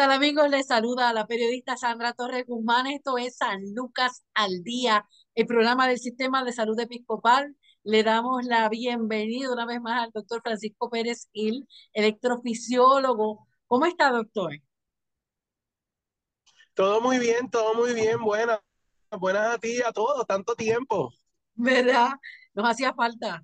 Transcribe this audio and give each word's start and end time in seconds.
Tal 0.00 0.12
amigos? 0.12 0.48
Les 0.48 0.66
saluda 0.66 1.12
la 1.12 1.26
periodista 1.26 1.76
Sandra 1.76 2.14
Torres 2.14 2.46
Guzmán. 2.46 2.86
Esto 2.86 3.18
es 3.18 3.36
San 3.36 3.60
Lucas 3.74 4.24
al 4.32 4.62
Día, 4.62 5.06
el 5.34 5.46
programa 5.46 5.86
del 5.86 5.98
Sistema 5.98 6.42
de 6.42 6.54
Salud 6.54 6.80
Episcopal. 6.80 7.54
Le 7.82 8.02
damos 8.02 8.46
la 8.46 8.66
bienvenida 8.70 9.52
una 9.52 9.66
vez 9.66 9.78
más 9.82 10.04
al 10.04 10.10
doctor 10.10 10.40
Francisco 10.40 10.88
Pérez 10.88 11.28
Gil, 11.34 11.68
electrofisiólogo. 11.92 13.46
¿Cómo 13.66 13.84
está, 13.84 14.10
doctor? 14.10 14.52
Todo 16.72 17.02
muy 17.02 17.18
bien, 17.18 17.50
todo 17.50 17.74
muy 17.74 17.92
bien. 17.92 18.22
Buenas, 18.22 18.58
buenas 19.10 19.54
a 19.54 19.58
ti 19.58 19.80
y 19.80 19.82
a 19.82 19.92
todos, 19.92 20.26
tanto 20.26 20.54
tiempo. 20.54 21.12
¿Verdad? 21.56 22.12
Nos 22.54 22.70
hacía 22.70 22.94
falta. 22.94 23.42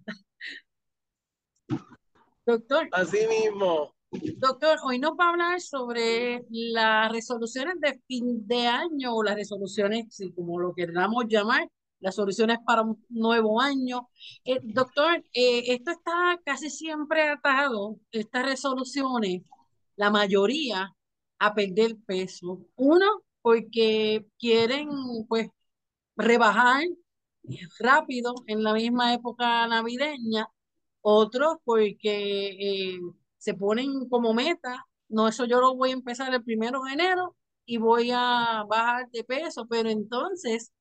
Doctor. 2.47 2.89
Así 2.93 3.27
mismo. 3.27 3.96
Doctor, 4.11 4.79
hoy 4.85 4.99
nos 4.99 5.13
va 5.13 5.27
a 5.27 5.31
hablar 5.31 5.61
sobre 5.61 6.45
las 6.51 7.11
resoluciones 7.13 7.81
de 7.81 8.01
fin 8.07 8.47
de 8.47 8.67
año 8.67 9.15
o 9.15 9.23
las 9.23 9.35
resoluciones, 9.35 10.07
como 10.35 10.59
lo 10.61 10.75
queramos 10.75 11.25
llamar, 11.29 11.69
las 12.01 12.15
soluciones 12.15 12.59
para 12.65 12.83
un 12.83 13.05
nuevo 13.09 13.61
año. 13.61 14.09
Eh, 14.45 14.61
doctor, 14.63 15.25
eh, 15.33 15.73
esto 15.73 15.91
está 15.91 16.41
casi 16.45 16.71
siempre 16.71 17.29
atado, 17.29 17.99
estas 18.13 18.45
resoluciones, 18.47 19.43
la 19.97 20.11
mayoría, 20.11 20.93
a 21.39 21.55
perder 21.55 21.97
peso. 22.07 22.61
Uno, 22.77 23.07
porque 23.43 24.27
quieren, 24.39 24.89
pues, 25.29 25.49
rebajar 26.17 26.85
rápido 27.81 28.35
en 28.47 28.63
la 28.63 28.73
misma 28.75 29.15
época 29.15 29.67
navideña. 29.69 30.49
Otros, 31.03 31.57
porque... 31.65 32.95
Eh, 32.95 33.01
se 33.47 33.55
ponen 33.55 34.09
como 34.09 34.35
meta, 34.35 34.85
no, 35.09 35.29
eso 35.29 35.45
yo 35.47 35.61
lo 35.61 35.77
voy 35.77 35.91
a 35.91 35.93
empezar 35.95 36.35
el 36.35 36.43
primero 36.43 36.83
de 36.83 36.95
enero 36.95 37.37
y 37.65 37.77
voy 37.79 38.11
a 38.13 38.65
bajar 38.69 39.09
de 39.13 39.23
peso, 39.23 39.67
pero 39.69 39.89
entonces 39.89 40.73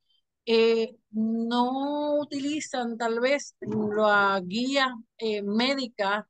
eh, 0.48 0.96
no 1.12 2.20
utilizan 2.20 2.98
tal 2.98 3.20
vez 3.20 3.56
las 3.62 4.42
guías 4.48 4.90
eh, 5.20 5.44
médicas 5.44 6.26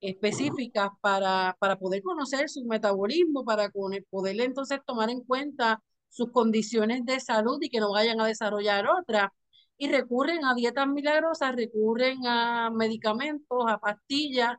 específicas 0.00 0.90
para, 1.00 1.56
para 1.58 1.78
poder 1.78 2.02
conocer 2.02 2.50
su 2.50 2.64
metabolismo, 2.66 3.44
para 3.44 3.70
poder 3.70 4.40
entonces 4.40 4.80
tomar 4.86 5.08
en 5.10 5.22
cuenta 5.22 5.82
sus 6.10 6.30
condiciones 6.32 7.06
de 7.06 7.18
salud 7.20 7.58
y 7.62 7.70
que 7.70 7.80
no 7.80 7.92
vayan 7.92 8.20
a 8.20 8.26
desarrollar 8.26 8.86
otras. 8.88 9.30
Y 9.78 9.88
recurren 9.90 10.44
a 10.44 10.54
dietas 10.54 10.86
milagrosas, 10.88 11.56
recurren 11.56 12.26
a 12.26 12.70
medicamentos, 12.70 13.64
a 13.68 13.78
pastillas 13.78 14.56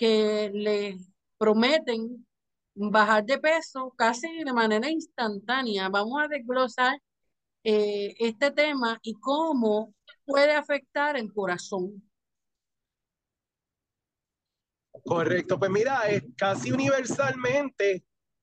que 0.00 0.50
le 0.54 0.96
prometen 1.36 2.26
bajar 2.74 3.22
de 3.22 3.38
peso 3.38 3.92
casi 3.98 4.42
de 4.42 4.52
manera 4.54 4.88
instantánea. 4.88 5.90
Vamos 5.90 6.22
a 6.22 6.26
desglosar 6.26 6.98
eh, 7.62 8.14
este 8.18 8.50
tema 8.50 8.98
y 9.02 9.12
cómo 9.12 9.94
puede 10.24 10.54
afectar 10.54 11.18
el 11.18 11.30
corazón. 11.30 12.02
Correcto, 15.04 15.58
pues 15.58 15.70
mira, 15.70 16.08
es 16.08 16.22
casi 16.34 16.72
universalmente 16.72 18.02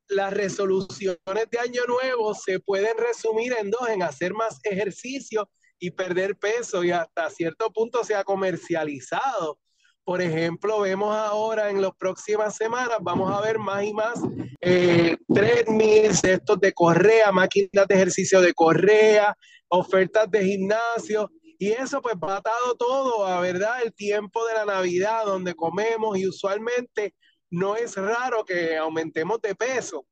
las 0.10 0.32
resoluciones 0.32 1.50
de 1.50 1.60
año 1.60 1.82
nuevo 1.88 2.36
se 2.36 2.60
pueden 2.60 2.96
resumir 3.00 3.56
en 3.60 3.72
dos, 3.72 3.90
en 3.90 4.04
hacer 4.04 4.32
más 4.36 4.60
ejercicio 4.64 5.50
y 5.80 5.90
perder 5.90 6.38
peso 6.38 6.84
y 6.84 6.92
hasta 6.92 7.32
cierto 7.32 7.74
punto 7.74 8.04
se 8.04 8.14
ha 8.14 8.24
comercializado 8.24 9.60
por 10.08 10.22
ejemplo, 10.22 10.80
vemos 10.80 11.14
ahora 11.14 11.70
en 11.70 11.82
las 11.82 11.94
próximas 11.98 12.56
semanas, 12.56 12.98
vamos 13.02 13.30
a 13.30 13.42
ver 13.42 13.60
más 13.60 13.84
y 13.84 13.92
más 13.92 14.18
eh, 14.62 15.18
treadmills, 15.34 16.24
estos 16.24 16.62
de 16.62 16.72
correa, 16.72 17.30
máquinas 17.34 17.86
de 17.90 17.96
ejercicio 17.96 18.40
de 18.40 18.54
correa, 18.54 19.36
ofertas 19.68 20.32
de 20.32 20.46
gimnasio, 20.46 21.30
y 21.60 21.72
eso 21.72 22.02
pues 22.02 22.16
va 22.16 22.38
atado 22.38 22.78
todo 22.78 23.26
a, 23.26 23.42
¿verdad? 23.42 23.82
El 23.84 23.94
tiempo 23.94 24.48
de 24.48 24.54
la 24.54 24.64
Navidad 24.64 25.26
donde 25.26 25.54
comemos 25.56 26.18
y 26.18 26.26
usualmente 26.26 27.14
no 27.50 27.76
es 27.76 27.98
raro 27.98 28.46
que 28.46 28.78
aumentemos 28.78 29.42
de 29.42 29.56
peso. 29.56 30.08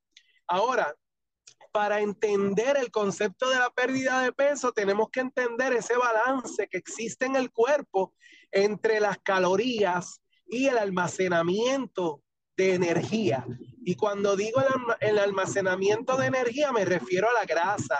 Ahora, 0.45 0.94
para 1.72 2.01
entender 2.01 2.75
el 2.75 2.91
concepto 2.91 3.50
de 3.50 3.59
la 3.59 3.69
pérdida 3.69 4.23
de 4.23 4.34
peso, 4.34 4.73
tenemos 4.73 5.07
que 5.09 5.22
entender 5.22 5.72
ese 5.72 5.95
balance 5.95 6.67
que 6.67 6.79
existe 6.79 7.25
en 7.28 7.38
el 7.38 7.50
cuerpo 7.50 8.13
entre 8.55 9.01
las 9.01 9.17
calorías 9.19 10.21
y 10.47 10.67
el 10.67 10.77
almacenamiento 10.77 12.23
de 12.55 12.73
energía. 12.73 13.45
Y 13.83 13.95
cuando 13.95 14.38
digo 14.38 14.63
el, 15.01 15.19
almacenamiento 15.19 16.16
de 16.16 16.27
energía, 16.27 16.71
me 16.71 16.85
refiero 16.85 17.29
a 17.29 17.33
la 17.33 17.43
grasa. 17.43 17.99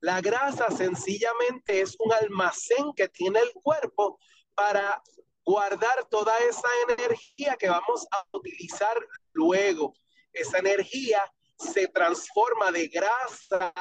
La 0.00 0.20
grasa 0.20 0.68
sencillamente 0.72 1.80
es 1.80 1.94
un 2.00 2.12
almacén 2.12 2.92
que 2.96 3.08
tiene 3.08 3.38
el 3.38 3.52
cuerpo 3.52 4.18
para 4.56 5.00
guardar 5.44 6.04
toda 6.10 6.36
esa 6.50 6.68
energía 6.88 7.56
que 7.56 7.68
vamos 7.68 8.04
a 8.10 8.24
utilizar 8.32 8.96
luego. 9.32 9.94
Esa 10.32 10.58
energía 10.58 11.22
se 11.56 11.86
transforma 11.86 12.72
de 12.72 12.88
grasa 12.88 13.72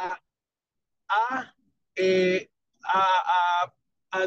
a, 1.09 1.53
eh, 1.95 2.51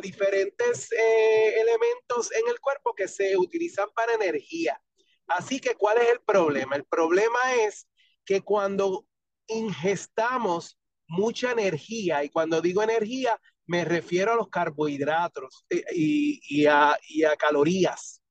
diferentes 0.00 0.90
eh, 0.92 1.60
elementos 1.60 2.32
en 2.32 2.48
el 2.48 2.58
cuerpo 2.60 2.94
que 2.94 3.08
se 3.08 3.36
utilizan 3.36 3.88
para 3.94 4.14
energía. 4.14 4.80
Así 5.26 5.60
que, 5.60 5.74
¿cuál 5.74 5.98
es 5.98 6.10
el 6.10 6.20
problema? 6.20 6.76
El 6.76 6.84
problema 6.84 7.38
es 7.60 7.86
que 8.24 8.40
cuando 8.42 9.06
ingestamos 9.46 10.78
mucha 11.06 11.52
energía, 11.52 12.24
y 12.24 12.30
cuando 12.30 12.60
digo 12.60 12.82
energía, 12.82 13.38
me 13.66 13.84
refiero 13.84 14.32
a 14.32 14.36
los 14.36 14.48
carbohidratos 14.48 15.64
eh, 15.70 16.68
a, 16.68 16.98
y 17.08 17.24
a 17.24 17.36
calorías. 17.36 18.22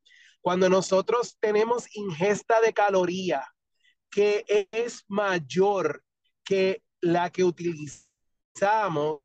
Cuando 0.41 0.69
nosotros 0.69 1.37
tenemos 1.39 1.87
ingesta 1.95 2.59
de 2.61 2.73
caloría 2.73 3.47
que 4.11 4.45
es 4.71 5.03
mayor 5.07 6.03
que 6.43 6.83
la 7.01 7.31
que 7.31 7.43
utilizamos, 7.43 9.21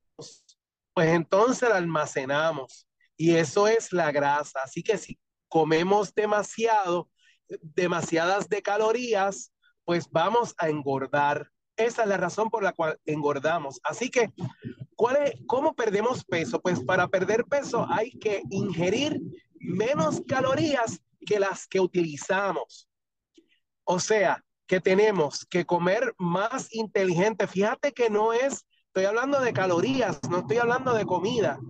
pues 0.99 1.11
entonces 1.11 1.69
la 1.69 1.77
almacenamos. 1.77 2.89
Y 3.17 3.37
eso 3.37 3.69
es 3.69 3.93
la 3.93 4.11
grasa. 4.11 4.59
Así 4.65 4.83
que 4.83 4.99
si 4.99 5.17
comemos 5.47 6.13
demasiado, 6.13 7.09
demasiadas 7.63 8.49
de 8.49 8.63
calorías, 8.63 9.53
pues 9.85 10.09
vamos 10.11 10.57
a 10.59 10.69
engordar. 10.69 11.53
Esa 11.77 12.03
es 12.03 12.09
la 12.09 12.17
razón 12.17 12.51
por 12.51 12.65
la 12.65 12.73
cual 12.73 12.99
engordamos. 13.05 13.79
Así 13.85 14.11
que, 14.11 14.33
¿cuál 14.97 15.19
es, 15.19 15.35
¿cómo 15.47 15.77
perdemos 15.77 16.25
peso? 16.25 16.61
Pues 16.61 16.81
para 16.81 17.07
perder 17.07 17.45
peso 17.45 17.87
hay 17.89 18.11
que 18.19 18.43
ingerir 18.51 19.21
menos 19.61 20.21
calorías 20.27 21.01
que 21.25 21.39
las 21.39 21.69
que 21.69 21.79
utilizamos. 21.79 22.89
O 23.85 24.01
sea, 24.01 24.45
que 24.67 24.81
tenemos 24.81 25.47
que 25.49 25.65
comer 25.65 26.13
más 26.19 26.75
inteligente. 26.75 27.47
Fíjate 27.47 27.93
que 27.93 28.11
no 28.11 28.33
es, 28.33 28.67
estoy 28.99 29.07
hablando 29.11 29.41
de 29.41 29.53
calorías, 29.53 30.19
no 30.29 30.39
estoy 30.39 30.57
hablando 30.57 30.93
de 30.93 31.07
comida. 31.07 31.61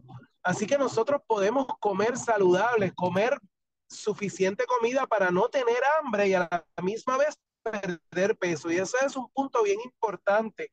Así 0.42 0.66
que 0.66 0.78
nosotros 0.78 1.20
podemos 1.26 1.66
comer 1.78 2.16
saludables, 2.16 2.94
comer 2.94 3.38
suficiente 3.86 4.64
comida 4.64 5.06
para 5.06 5.30
no 5.30 5.50
tener 5.50 5.76
hambre 6.00 6.28
y 6.28 6.32
a 6.32 6.48
la 6.50 6.82
misma 6.82 7.18
vez 7.18 7.36
perder 7.62 8.34
peso. 8.38 8.72
Y 8.72 8.78
eso 8.78 8.96
es 9.04 9.14
un 9.14 9.28
punto 9.34 9.62
bien 9.62 9.78
importante. 9.84 10.72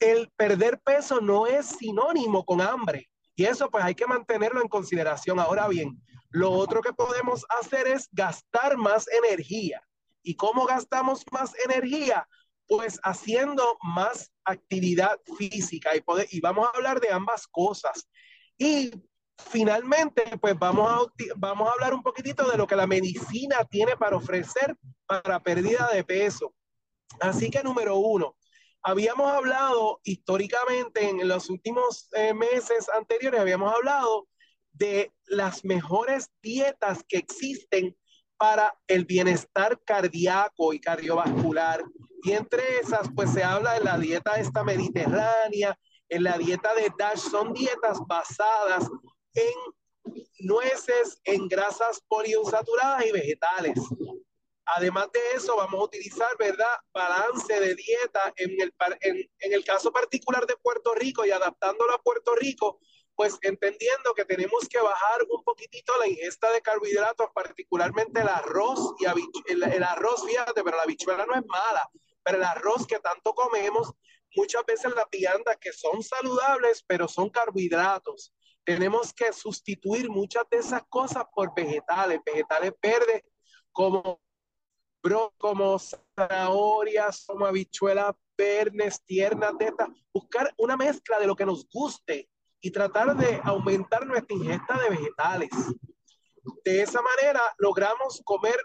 El 0.00 0.28
perder 0.34 0.80
peso 0.80 1.20
no 1.20 1.46
es 1.46 1.66
sinónimo 1.66 2.44
con 2.44 2.60
hambre. 2.60 3.08
Y 3.36 3.44
eso 3.44 3.70
pues 3.70 3.84
hay 3.84 3.94
que 3.94 4.08
mantenerlo 4.08 4.60
en 4.60 4.68
consideración. 4.68 5.38
Ahora 5.38 5.68
bien, 5.68 6.02
lo 6.30 6.50
otro 6.50 6.80
que 6.82 6.94
podemos 6.94 7.46
hacer 7.60 7.86
es 7.86 8.08
gastar 8.10 8.76
más 8.76 9.06
energía. 9.06 9.80
¿Y 10.20 10.34
cómo 10.34 10.66
gastamos 10.66 11.22
más 11.30 11.52
energía? 11.64 12.26
Pues 12.66 12.98
haciendo 13.02 13.78
más 13.82 14.32
actividad 14.44 15.18
física 15.36 15.94
y, 15.96 16.00
poder, 16.00 16.26
y 16.30 16.40
vamos 16.40 16.66
a 16.66 16.76
hablar 16.76 17.00
de 17.00 17.10
ambas 17.10 17.46
cosas. 17.46 18.08
Y 18.58 18.90
finalmente, 19.38 20.38
pues 20.40 20.58
vamos 20.58 20.90
a, 20.90 21.12
vamos 21.36 21.68
a 21.68 21.72
hablar 21.72 21.94
un 21.94 22.02
poquitito 22.02 22.50
de 22.50 22.56
lo 22.56 22.66
que 22.66 22.76
la 22.76 22.86
medicina 22.86 23.64
tiene 23.64 23.96
para 23.96 24.16
ofrecer 24.16 24.76
para 25.06 25.42
pérdida 25.42 25.88
de 25.92 26.04
peso. 26.04 26.54
Así 27.20 27.50
que 27.50 27.62
número 27.62 27.96
uno, 27.96 28.36
habíamos 28.82 29.30
hablado 29.30 30.00
históricamente 30.04 31.08
en 31.08 31.26
los 31.28 31.50
últimos 31.50 32.08
eh, 32.12 32.34
meses 32.34 32.88
anteriores, 32.94 33.40
habíamos 33.40 33.72
hablado 33.72 34.28
de 34.72 35.12
las 35.26 35.64
mejores 35.64 36.30
dietas 36.42 37.02
que 37.08 37.18
existen 37.18 37.96
para 38.36 38.74
el 38.86 39.04
bienestar 39.04 39.80
cardíaco 39.84 40.72
y 40.72 40.80
cardiovascular. 40.80 41.82
Y 42.22 42.32
entre 42.32 42.80
esas, 42.80 43.08
pues 43.14 43.32
se 43.32 43.42
habla 43.42 43.74
de 43.74 43.84
la 43.84 43.98
dieta 43.98 44.34
esta 44.36 44.64
mediterránea, 44.64 45.78
en 46.08 46.24
la 46.24 46.38
dieta 46.38 46.74
de 46.74 46.92
DASH, 46.96 47.18
son 47.30 47.52
dietas 47.52 47.98
basadas 48.06 48.88
en 49.34 50.14
nueces, 50.38 51.20
en 51.24 51.48
grasas 51.48 52.00
poliunsaturadas 52.08 53.06
y 53.06 53.12
vegetales. 53.12 53.78
Además 54.76 55.08
de 55.12 55.20
eso, 55.36 55.56
vamos 55.56 55.80
a 55.80 55.84
utilizar, 55.84 56.36
¿verdad?, 56.38 56.74
balance 56.92 57.60
de 57.60 57.74
dieta 57.74 58.32
en 58.36 58.60
el, 58.60 58.74
en, 59.00 59.16
en 59.38 59.52
el 59.52 59.64
caso 59.64 59.92
particular 59.92 60.46
de 60.46 60.56
Puerto 60.56 60.94
Rico 60.94 61.24
y 61.24 61.30
adaptándolo 61.30 61.94
a 61.94 62.02
Puerto 62.02 62.34
Rico, 62.34 62.80
pues 63.16 63.38
entendiendo 63.42 64.12
que 64.14 64.26
tenemos 64.26 64.68
que 64.68 64.78
bajar 64.78 65.22
un 65.30 65.42
poquitito 65.42 65.96
la 65.98 66.06
ingesta 66.06 66.52
de 66.52 66.60
carbohidratos, 66.60 67.28
particularmente 67.34 68.20
el 68.20 68.28
arroz 68.28 68.94
y 68.98 69.06
el, 69.52 69.62
el, 69.62 69.82
arroz, 69.82 70.24
fíjate, 70.26 70.62
pero 70.62 70.76
la 70.76 70.82
habichuela 70.82 71.24
no 71.24 71.34
es 71.34 71.46
mala, 71.46 71.88
pero 72.26 72.38
el 72.38 72.44
arroz 72.44 72.84
que 72.88 72.98
tanto 72.98 73.32
comemos, 73.34 73.92
muchas 74.34 74.66
veces 74.66 74.92
las 74.96 75.08
viandas 75.12 75.56
que 75.60 75.72
son 75.72 76.02
saludables, 76.02 76.84
pero 76.84 77.06
son 77.06 77.30
carbohidratos. 77.30 78.34
Tenemos 78.64 79.14
que 79.14 79.32
sustituir 79.32 80.10
muchas 80.10 80.42
de 80.50 80.56
esas 80.56 80.82
cosas 80.88 81.24
por 81.32 81.54
vegetales, 81.54 82.18
vegetales 82.26 82.72
verdes 82.82 83.22
como 83.70 84.20
bro, 85.00 85.32
como 85.38 85.78
zanahorias, 85.78 87.26
como 87.28 87.46
habichuelas 87.46 88.12
verdes, 88.36 89.00
tiernas, 89.04 89.56
de 89.56 89.66
estas, 89.66 89.88
buscar 90.12 90.52
una 90.58 90.76
mezcla 90.76 91.20
de 91.20 91.28
lo 91.28 91.36
que 91.36 91.46
nos 91.46 91.64
guste 91.68 92.28
y 92.60 92.72
tratar 92.72 93.16
de 93.16 93.40
aumentar 93.44 94.04
nuestra 94.04 94.36
ingesta 94.36 94.80
de 94.80 94.90
vegetales. 94.90 95.50
De 96.64 96.82
esa 96.82 97.00
manera 97.00 97.40
logramos 97.58 98.20
comer 98.24 98.56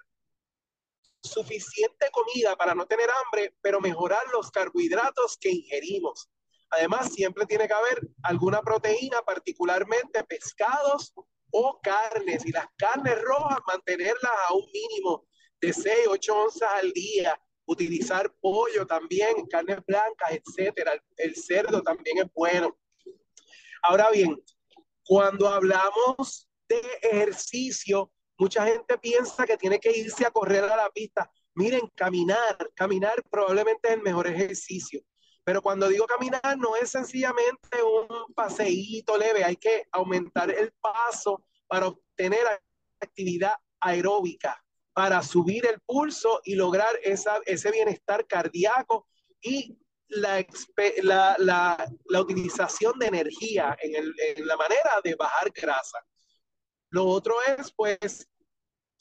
suficiente 1.22 2.10
comida 2.12 2.56
para 2.56 2.74
no 2.76 2.86
tener 2.86 3.10
hambre, 3.10 3.56
pero 3.62 3.80
mejorar 3.80 4.24
los 4.34 4.50
carbohidratos 4.52 5.38
que 5.40 5.50
ingerimos. 5.50 6.30
Además, 6.72 7.14
siempre 7.14 7.46
tiene 7.46 7.68
que 7.68 7.74
haber 7.74 8.02
alguna 8.24 8.62
proteína, 8.62 9.22
particularmente 9.22 10.24
pescados 10.24 11.14
o 11.52 11.80
carnes. 11.82 12.46
Y 12.46 12.52
las 12.52 12.66
carnes 12.78 13.22
rojas, 13.22 13.60
mantenerlas 13.68 14.32
a 14.48 14.54
un 14.54 14.66
mínimo 14.72 15.28
de 15.60 15.74
6, 15.74 16.08
8 16.10 16.36
onzas 16.36 16.70
al 16.76 16.92
día. 16.94 17.40
Utilizar 17.66 18.34
pollo 18.42 18.88
también, 18.88 19.46
carnes 19.50 19.80
blancas, 19.86 20.32
etcétera. 20.32 20.94
El 21.18 21.36
cerdo 21.36 21.82
también 21.82 22.20
es 22.20 22.34
bueno. 22.34 22.78
Ahora 23.84 24.10
bien, 24.10 24.42
cuando 25.06 25.48
hablamos 25.48 26.50
de 26.68 26.82
ejercicio, 27.02 28.12
mucha 28.42 28.66
gente 28.66 28.98
piensa 28.98 29.46
que 29.46 29.56
tiene 29.56 29.80
que 29.80 29.96
irse 29.96 30.26
a 30.26 30.32
correr 30.32 30.64
a 30.64 30.76
la 30.76 30.90
pista. 30.90 31.32
Miren, 31.54 31.88
caminar, 31.96 32.58
caminar 32.74 33.22
probablemente 33.30 33.88
es 33.88 33.94
el 33.94 34.02
mejor 34.02 34.26
ejercicio. 34.26 35.00
Pero 35.44 35.62
cuando 35.62 35.88
digo 35.88 36.08
caminar, 36.08 36.58
no 36.58 36.76
es 36.76 36.90
sencillamente 36.90 37.84
un 37.84 38.34
paseíto 38.34 39.16
leve, 39.16 39.44
hay 39.44 39.58
que 39.58 39.86
aumentar 39.92 40.50
el 40.50 40.72
paso 40.82 41.46
para 41.68 41.90
obtener 41.90 42.40
actividad 43.00 43.54
aeróbica, 43.80 44.60
para 44.92 45.22
subir 45.22 45.68
el 45.68 45.80
pulso 45.82 46.42
y 46.44 46.56
lograr 46.56 47.00
ese 47.04 47.72
bienestar 47.72 48.26
cardíaco 48.26 49.08
y 49.40 49.78
la, 50.08 50.44
la, 51.04 51.36
la, 51.38 52.22
utilización 52.22 52.98
de 52.98 53.06
energía 53.06 53.78
en, 53.80 53.96
el, 53.96 54.16
en 54.36 54.48
la 54.48 54.58
manera 54.58 55.00
de 55.04 55.14
bajar 55.14 55.52
grasa. 55.52 56.00
Lo 56.90 57.06
otro 57.06 57.36
es, 57.58 57.72
pues, 57.72 58.28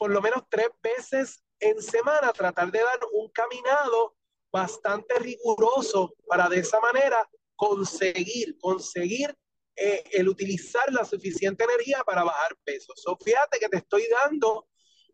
por 0.01 0.11
lo 0.11 0.23
menos 0.23 0.45
tres 0.49 0.71
veces 0.83 1.45
en 1.59 1.83
semana 1.83 2.33
tratar 2.33 2.73
de 2.73 2.79
dar 2.79 3.01
un 3.13 3.29
caminado 3.29 4.17
bastante 4.51 5.19
riguroso 5.19 6.15
para 6.27 6.49
de 6.49 6.61
esa 6.61 6.81
manera 6.81 7.29
conseguir, 7.55 8.57
conseguir 8.59 9.37
eh, 9.77 10.03
el 10.13 10.31
utilizar 10.31 10.91
la 10.91 11.05
suficiente 11.05 11.65
energía 11.65 12.03
para 12.03 12.25
bajar 12.25 12.57
peso. 12.65 12.95
So, 12.97 13.15
fíjate 13.23 13.59
que 13.59 13.69
te 13.69 13.77
estoy 13.77 14.05
dando 14.25 14.69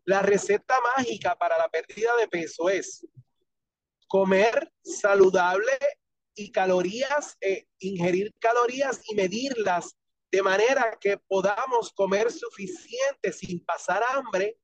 la 0.05 0.21
receta 0.21 0.79
mágica 0.95 1.35
para 1.35 1.57
la 1.57 1.67
pérdida 1.67 2.15
de 2.15 2.29
peso 2.29 2.69
es 2.69 3.05
comer 4.07 4.71
saludable 4.81 5.77
y 6.33 6.49
calorías, 6.49 7.35
eh, 7.41 7.67
ingerir 7.79 8.33
calorías 8.39 9.01
y 9.09 9.15
medirlas 9.15 9.97
de 10.31 10.41
manera 10.41 10.97
que 11.01 11.17
podamos 11.17 11.91
comer 11.91 12.31
suficiente 12.31 13.33
sin 13.33 13.65
pasar 13.65 14.01
hambre 14.13 14.57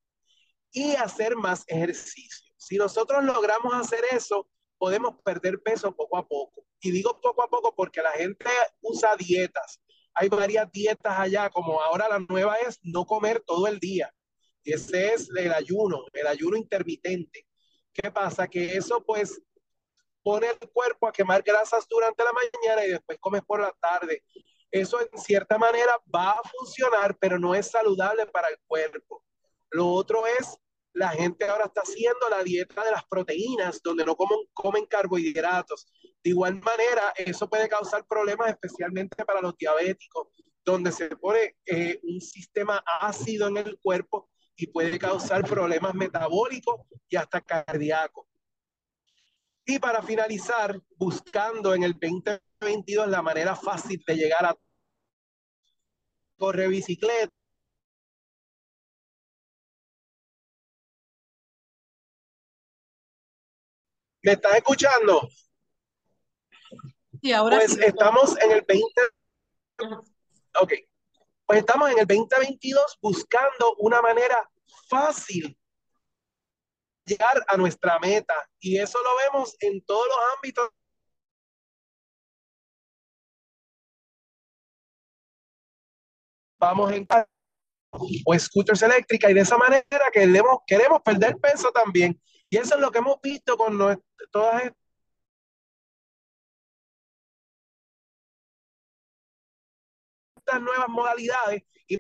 y 0.74 0.96
hacer 0.96 1.36
más 1.36 1.64
ejercicio. 1.68 2.54
Si 2.58 2.76
nosotros 2.78 3.24
logramos 3.24 3.74
hacer 3.74 4.04
eso, 4.12 4.50
podemos 4.78 5.16
perder 5.24 5.62
peso 5.62 5.96
poco 5.96 6.18
a 6.18 6.28
poco. 6.28 6.66
Y 6.82 6.92
digo 6.92 7.22
poco 7.22 7.44
a 7.44 7.48
poco 7.48 7.74
porque 7.74 8.02
la 8.02 8.12
gente 8.12 8.50
usa 8.82 9.16
dietas. 9.16 9.80
Hay 10.14 10.28
varias 10.28 10.70
dietas 10.72 11.18
allá, 11.18 11.50
como 11.50 11.80
ahora 11.82 12.10
la 12.10 12.20
nueva 12.20 12.56
es 12.68 12.80
no 12.84 13.06
comer 13.06 13.42
todo 13.46 13.68
el 13.68 13.80
día. 13.80 14.14
Ese 14.64 15.14
es 15.14 15.30
el 15.36 15.54
ayuno, 15.54 16.06
el 16.14 16.28
ayuno 16.28 16.58
intermitente. 16.58 17.48
¿Qué 17.94 18.12
pasa? 18.12 18.48
Que 18.48 18.76
eso 18.76 19.04
pues 19.04 19.42
pone 20.24 20.48
el 20.48 20.70
cuerpo 20.70 21.08
a 21.08 21.12
quemar 21.12 21.44
grasas 21.44 21.86
durante 21.88 22.24
la 22.24 22.32
mañana 22.32 22.86
y 22.86 22.90
después 22.90 23.18
comes 23.20 23.42
por 23.44 23.62
la 23.62 23.72
tarde. 23.80 24.24
Eso 24.72 25.00
en 25.00 25.20
cierta 25.20 25.58
manera 25.58 25.94
va 26.14 26.32
a 26.32 26.42
funcionar, 26.50 27.16
pero 27.20 27.38
no 27.38 27.54
es 27.54 27.70
saludable 27.70 28.26
para 28.28 28.48
el 28.48 28.58
cuerpo. 28.66 29.24
Lo 29.70 29.90
otro 29.90 30.26
es, 30.26 30.58
la 30.94 31.10
gente 31.10 31.46
ahora 31.46 31.66
está 31.66 31.82
haciendo 31.82 32.30
la 32.30 32.44
dieta 32.44 32.84
de 32.84 32.92
las 32.92 33.04
proteínas, 33.06 33.82
donde 33.84 34.06
no 34.06 34.16
comen, 34.16 34.40
comen 34.54 34.86
carbohidratos. 34.86 35.88
De 36.24 36.30
igual 36.30 36.62
manera, 36.62 37.14
eso 37.18 37.50
puede 37.50 37.68
causar 37.68 38.06
problemas 38.08 38.50
especialmente 38.50 39.26
para 39.26 39.42
los 39.42 39.58
diabéticos, 39.58 40.28
donde 40.64 40.92
se 40.92 41.10
pone 41.16 41.58
eh, 41.66 42.00
un 42.04 42.22
sistema 42.22 42.84
ácido 43.02 43.48
en 43.48 43.58
el 43.58 43.80
cuerpo 43.80 44.30
y 44.56 44.68
puede 44.68 45.00
causar 45.00 45.44
problemas 45.48 45.96
metabólicos 45.96 46.82
y 47.10 47.16
hasta 47.16 47.42
cardíacos. 47.42 48.28
Y 49.66 49.80
para 49.80 50.04
finalizar, 50.04 50.80
buscando 50.98 51.74
en 51.74 51.84
el 51.84 51.94
2022 51.94 53.08
la 53.08 53.22
manera 53.22 53.56
fácil 53.56 54.04
de 54.06 54.16
llegar 54.16 54.46
a 54.46 54.58
correr 56.38 56.70
bicicleta. 56.70 57.34
¿Me 64.24 64.32
estás 64.32 64.56
escuchando? 64.56 65.28
Sí, 67.22 67.34
ahora 67.34 67.58
pues 67.58 67.78
estamos 67.78 68.42
en 68.42 68.52
el 68.54 68.62
20. 68.66 69.02
Ok. 70.62 70.74
Pues 71.46 71.60
estamos 71.60 71.92
en 71.92 72.00
el 72.00 72.08
2022 72.08 73.00
buscando 73.02 73.76
una 73.80 74.02
manera 74.02 74.50
fácil 74.88 75.60
llegar 77.06 77.44
a 77.48 77.58
nuestra 77.58 78.00
meta. 78.00 78.34
Y 78.60 78.78
eso 78.78 78.98
lo 79.04 79.10
vemos 79.18 79.58
en 79.60 79.84
todos 79.84 80.08
los 80.08 80.18
ámbitos. 80.38 80.70
Vamos 86.58 86.94
en 86.94 87.06
o 88.26 88.40
scooters 88.40 88.82
eléctricas 88.82 89.30
y 89.30 89.34
de 89.34 89.42
esa 89.42 89.58
manera 89.58 89.84
queremos, 90.12 90.60
queremos 90.66 91.02
perder 91.02 91.38
peso 91.38 91.72
también. 91.74 92.20
Y 92.54 92.58
eso 92.58 92.76
es 92.76 92.82
lo 92.82 92.92
que 92.92 93.00
hemos 93.00 93.20
visto 93.20 93.58
con 93.58 93.80
todas 94.30 94.72
estas 100.36 100.62
nuevas 100.62 100.88
modalidades 100.88 101.64
y 101.88 101.98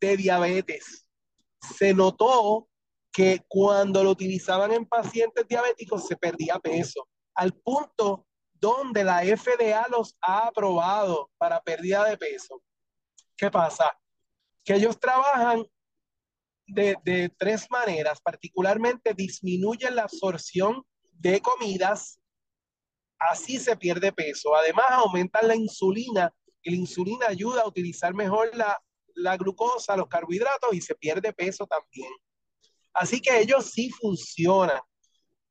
de 0.00 0.16
diabetes 0.16 1.06
se 1.76 1.92
notó 1.92 2.70
que 3.12 3.44
cuando 3.46 4.02
lo 4.02 4.12
utilizaban 4.12 4.72
en 4.72 4.86
pacientes 4.86 5.46
diabéticos 5.46 6.06
se 6.06 6.16
perdía 6.16 6.58
peso, 6.58 7.06
al 7.34 7.52
punto 7.52 8.26
donde 8.54 9.04
la 9.04 9.20
FDA 9.24 9.86
los 9.90 10.16
ha 10.22 10.46
aprobado 10.46 11.30
para 11.36 11.60
pérdida 11.60 12.06
de 12.06 12.16
peso. 12.16 12.62
¿Qué 13.36 13.50
pasa? 13.50 13.94
Que 14.64 14.76
ellos 14.76 14.98
trabajan 14.98 15.66
de, 16.68 17.32
tres 17.38 17.66
maneras, 17.70 18.20
particularmente 18.20 19.14
disminuyen 19.14 19.96
la 19.96 20.02
absorción 20.02 20.84
de 21.12 21.40
comidas, 21.40 22.20
así 23.18 23.58
se 23.58 23.76
pierde 23.76 24.12
peso. 24.12 24.54
Además, 24.54 24.86
aumentan 24.90 25.48
la 25.48 25.56
insulina 25.56 26.32
y 26.62 26.70
la 26.70 26.76
insulina 26.76 27.26
ayuda 27.28 27.62
a 27.62 27.68
utilizar 27.68 28.14
mejor 28.14 28.54
la, 28.54 28.80
la 29.14 29.36
glucosa, 29.36 29.96
los 29.96 30.08
carbohidratos 30.08 30.72
y 30.72 30.80
se 30.80 30.94
pierde 30.94 31.32
peso 31.32 31.66
también. 31.66 32.12
Así 32.92 33.20
que 33.20 33.40
ellos 33.40 33.70
sí 33.70 33.90
funcionan, 33.90 34.80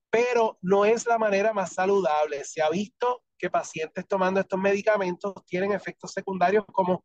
pero 0.09 0.57
no 0.61 0.85
es 0.85 1.05
la 1.05 1.17
manera 1.17 1.53
más 1.53 1.73
saludable. 1.73 2.43
Se 2.43 2.61
ha 2.61 2.69
visto 2.69 3.23
que 3.37 3.49
pacientes 3.49 4.07
tomando 4.07 4.39
estos 4.39 4.59
medicamentos 4.59 5.33
tienen 5.45 5.71
efectos 5.71 6.11
secundarios 6.11 6.65
como 6.71 7.03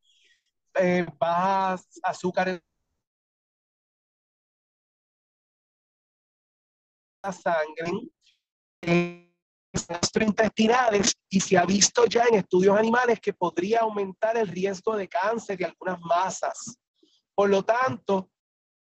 eh, 0.74 1.06
bajas 1.18 1.86
azúcar 2.02 2.62
sangre, 7.30 7.92
eh, 8.80 9.32
gastrointestinales 9.72 11.14
y 11.30 11.40
se 11.40 11.56
ha 11.56 11.64
visto 11.64 12.06
ya 12.06 12.24
en 12.24 12.34
estudios 12.34 12.76
animales 12.76 13.20
que 13.20 13.32
podría 13.32 13.80
aumentar 13.80 14.36
el 14.36 14.48
riesgo 14.48 14.96
de 14.96 15.08
cáncer 15.08 15.58
de 15.58 15.66
algunas 15.66 16.00
masas. 16.00 16.76
Por 17.34 17.48
lo 17.48 17.62
tanto, 17.62 18.30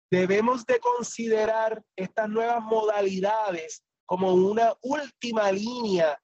debemos 0.09 0.65
de 0.65 0.79
considerar 0.79 1.81
estas 1.95 2.27
nuevas 2.27 2.61
modalidades 2.61 3.83
como 4.05 4.33
una 4.33 4.73
última 4.81 5.51
línea 5.51 6.19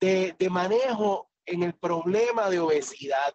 de, 0.00 0.34
de 0.38 0.48
manejo 0.48 1.28
en 1.44 1.62
el 1.62 1.74
problema 1.74 2.48
de 2.48 2.60
obesidad. 2.60 3.34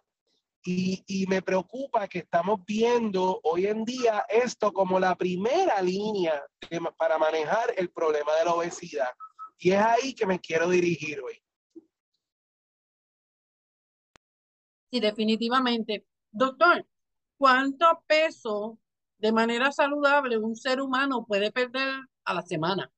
Y, 0.66 1.04
y, 1.06 1.26
me 1.26 1.42
preocupa 1.42 2.08
que 2.08 2.20
estamos 2.20 2.64
viendo 2.64 3.38
hoy 3.42 3.66
en 3.66 3.84
día 3.84 4.24
esto 4.30 4.72
como 4.72 4.98
la 4.98 5.14
primera 5.14 5.82
línea 5.82 6.42
de, 6.70 6.80
para 6.96 7.18
manejar 7.18 7.74
el 7.76 7.90
problema 7.90 8.34
de 8.36 8.44
la 8.46 8.54
obesidad. 8.54 9.10
Y 9.58 9.72
es 9.72 9.80
ahí 9.80 10.14
que 10.14 10.24
me 10.24 10.40
quiero 10.40 10.70
dirigir 10.70 11.20
hoy. 11.20 11.38
Sí, 14.90 15.00
definitivamente. 15.00 16.06
Doctor, 16.30 16.86
¿cuánto 17.36 18.02
peso 18.06 18.78
de 19.18 19.32
manera 19.32 19.70
saludable 19.70 20.38
un 20.38 20.56
ser 20.56 20.80
humano 20.80 21.26
puede 21.26 21.52
perder 21.52 22.00
a 22.24 22.34
la 22.34 22.42
semana? 22.42 22.90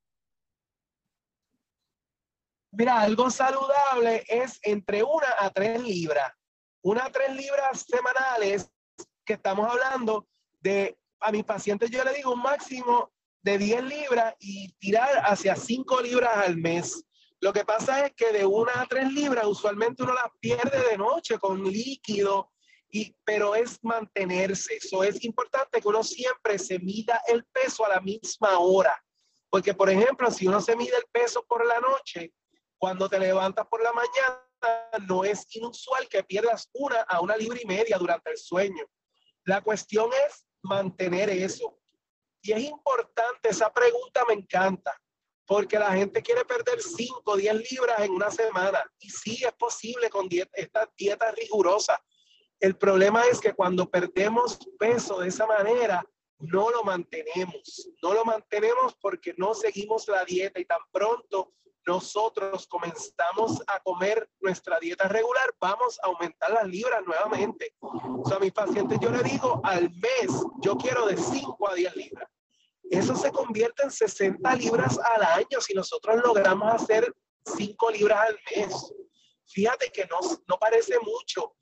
Mira, 2.71 3.01
algo 3.01 3.31
saludable 3.31 4.25
es 4.29 4.61
entre 4.63 5.03
una 5.03 5.35
a 5.41 5.51
tres 5.51 5.83
libras 5.83 6.33
una 6.87 7.11
tres 7.11 7.35
libras 7.35 7.85
semanales 7.89 8.71
que 9.25 9.33
estamos 9.33 9.69
hablando 9.69 10.29
de, 10.61 10.97
a 11.19 11.33
mis 11.33 11.43
pacientes 11.43 11.91
yo 11.91 12.05
le 12.05 12.15
digo 12.15 12.33
un 12.33 12.43
máximo 12.43 13.13
de 13.43 13.59
10 13.59 13.83
libras 13.83 14.35
y 14.39 14.73
tirar 14.75 15.23
hacia 15.25 15.57
5 15.57 16.01
libras 16.03 16.37
al 16.37 16.57
mes. 16.57 17.05
Lo 17.41 17.53
que 17.53 17.65
pasa 17.65 18.07
es 18.07 18.13
que 18.15 18.33
de 18.33 18.47
una 18.47 18.81
a 18.81 18.87
tres 18.87 19.13
libras 19.13 19.47
usualmente 19.47 20.05
uno 20.05 20.15
las 20.15 20.31
pierde 20.39 20.91
de 20.91 20.97
noche 20.97 21.39
con 21.39 21.65
líquido, 21.65 22.53
y, 22.89 23.15
pero 23.25 23.57
es 23.57 23.83
mantenerse. 23.83 24.77
Eso 24.77 25.03
es 25.03 25.25
importante 25.25 25.81
que 25.81 25.89
uno 25.89 26.05
siempre 26.05 26.57
se 26.57 26.79
mida 26.79 27.21
el 27.27 27.45
peso 27.47 27.85
a 27.85 27.89
la 27.89 28.01
misma 28.01 28.59
hora. 28.59 28.97
Porque, 29.51 29.75
por 29.75 29.91
ejemplo, 29.91 30.31
si 30.31 30.47
uno 30.47 30.61
se 30.61 30.77
mide 30.77 30.97
el 30.97 31.07
peso 31.11 31.45
por 31.49 31.67
la 31.67 31.81
noche, 31.81 32.33
cuando 32.79 33.09
te 33.09 33.19
levantas 33.19 33.67
por 33.67 33.83
la 33.83 33.93
mañana, 33.93 34.46
no 35.09 35.25
es 35.25 35.47
inusual 35.55 36.09
que 36.09 36.25
pierdas 36.25 36.69
una 36.73 37.01
a 37.03 37.21
una 37.21 37.37
libra 37.37 37.59
y 37.61 37.67
media 37.67 37.99
durante 37.99 38.31
el 38.31 38.39
sueño. 38.39 38.85
La 39.45 39.63
cuestión 39.63 40.11
es 40.27 40.47
mantener 40.63 41.31
eso. 41.31 41.79
Y 42.43 42.53
es 42.53 42.61
importante, 42.61 43.49
esa 43.49 43.73
pregunta 43.73 44.25
me 44.27 44.35
encanta, 44.35 44.93
porque 45.47 45.79
la 45.79 45.93
gente 45.93 46.23
quiere 46.23 46.45
perder 46.45 46.81
5 46.81 47.23
o 47.25 47.37
10 47.37 47.71
libras 47.71 48.01
en 48.01 48.13
una 48.13 48.31
semana. 48.31 48.83
Y 48.99 49.11
sí 49.11 49.45
es 49.45 49.53
posible 49.53 50.11
con 50.11 50.29
dieta, 50.29 50.51
esta 50.55 50.91
dieta 50.97 51.31
rigurosa. 51.33 52.01
El 52.59 52.77
problema 52.77 53.25
es 53.27 53.41
que 53.41 53.53
cuando 53.53 53.89
perdemos 53.89 54.59
peso 54.79 55.21
de 55.21 55.29
esa 55.29 55.47
manera, 55.47 56.05
no 56.39 56.71
lo 56.71 56.83
mantenemos. 56.83 57.91
No 58.03 58.15
lo 58.15 58.25
mantenemos 58.25 58.95
porque 59.01 59.35
no 59.37 59.55
seguimos 59.55 60.09
la 60.09 60.25
dieta 60.25 60.61
y 60.61 60.65
tan 60.65 60.81
pronto 60.91 61.55
nosotros 61.87 62.67
comenzamos 62.67 63.63
a 63.69 63.81
comer 63.81 64.29
nuestra 64.41 64.79
dieta 64.81 65.07
regular, 65.09 65.55
vamos 65.61 65.99
a 66.03 66.09
aumentar 66.09 66.51
las 66.51 66.67
libras 66.67 67.03
nuevamente. 67.07 67.75
O 67.81 68.25
sea, 68.27 68.39
a 68.39 68.41
mis 68.41 68.53
pacientes 68.53 68.99
yo 69.01 69.11
le 69.11 69.23
digo, 69.23 69.61
al 69.65 69.91
mes 69.91 70.29
yo 70.63 70.77
quiero 70.77 71.07
de 71.07 71.17
5 71.17 71.71
a 71.71 71.75
10 71.75 71.97
libras. 71.97 72.29
Eso 72.91 73.15
se 73.17 73.31
convierte 73.31 73.85
en 73.85 73.91
60 73.91 74.55
libras 74.57 74.99
al 74.99 75.23
año 75.23 75.61
si 75.61 75.75
nosotros 75.75 76.23
logramos 76.25 76.73
hacer 76.73 77.13
5 77.57 77.91
libras 77.93 78.29
al 78.29 78.39
mes. 78.55 78.95
Fíjate 79.47 79.91
que 79.93 80.07
no, 80.07 80.19
no 80.49 80.59
parece 80.59 80.99
mucho. 81.01 81.55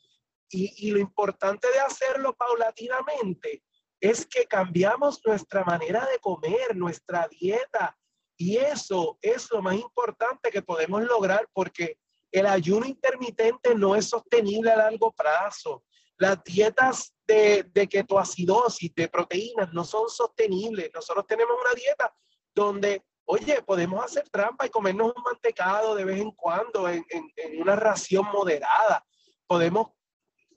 Y, 0.50 0.88
y 0.88 0.90
lo 0.90 0.98
importante 0.98 1.70
de 1.70 1.80
hacerlo 1.80 2.34
paulatinamente 2.34 3.62
es 4.00 4.26
que 4.26 4.46
cambiamos 4.46 5.20
nuestra 5.24 5.64
manera 5.64 6.06
de 6.06 6.18
comer, 6.18 6.76
nuestra 6.76 7.26
dieta, 7.28 7.96
y 8.36 8.56
eso 8.56 9.18
es 9.22 9.50
lo 9.50 9.62
más 9.62 9.76
importante 9.76 10.50
que 10.50 10.62
podemos 10.62 11.02
lograr 11.02 11.48
porque 11.52 11.98
el 12.32 12.46
ayuno 12.46 12.86
intermitente 12.86 13.74
no 13.74 13.94
es 13.94 14.08
sostenible 14.08 14.72
a 14.72 14.76
largo 14.76 15.12
plazo. 15.12 15.84
Las 16.18 16.42
dietas 16.42 17.14
de, 17.26 17.64
de 17.72 17.88
ketoacidosis, 17.88 18.92
de 18.94 19.08
proteínas, 19.08 19.72
no 19.72 19.84
son 19.84 20.08
sostenibles. 20.08 20.90
Nosotros 20.92 21.26
tenemos 21.28 21.54
una 21.60 21.74
dieta 21.74 22.12
donde, 22.52 23.04
oye, 23.24 23.62
podemos 23.62 24.04
hacer 24.04 24.28
trampa 24.30 24.66
y 24.66 24.70
comernos 24.70 25.12
un 25.14 25.22
mantecado 25.22 25.94
de 25.94 26.04
vez 26.04 26.20
en 26.20 26.32
cuando 26.32 26.88
en, 26.88 27.04
en, 27.08 27.32
en 27.36 27.62
una 27.62 27.76
ración 27.76 28.26
moderada. 28.32 29.04
Podemos 29.46 29.88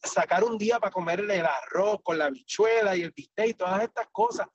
sacar 0.04 0.44
un 0.44 0.58
día 0.58 0.80
para 0.80 0.92
comer 0.92 1.20
el 1.20 1.46
arroz 1.46 2.00
con 2.04 2.18
la 2.18 2.30
bichuela 2.30 2.96
y 2.96 3.04
el 3.04 3.12
bistec 3.12 3.50
y 3.50 3.54
todas 3.54 3.84
estas 3.84 4.08
cosas 4.12 4.48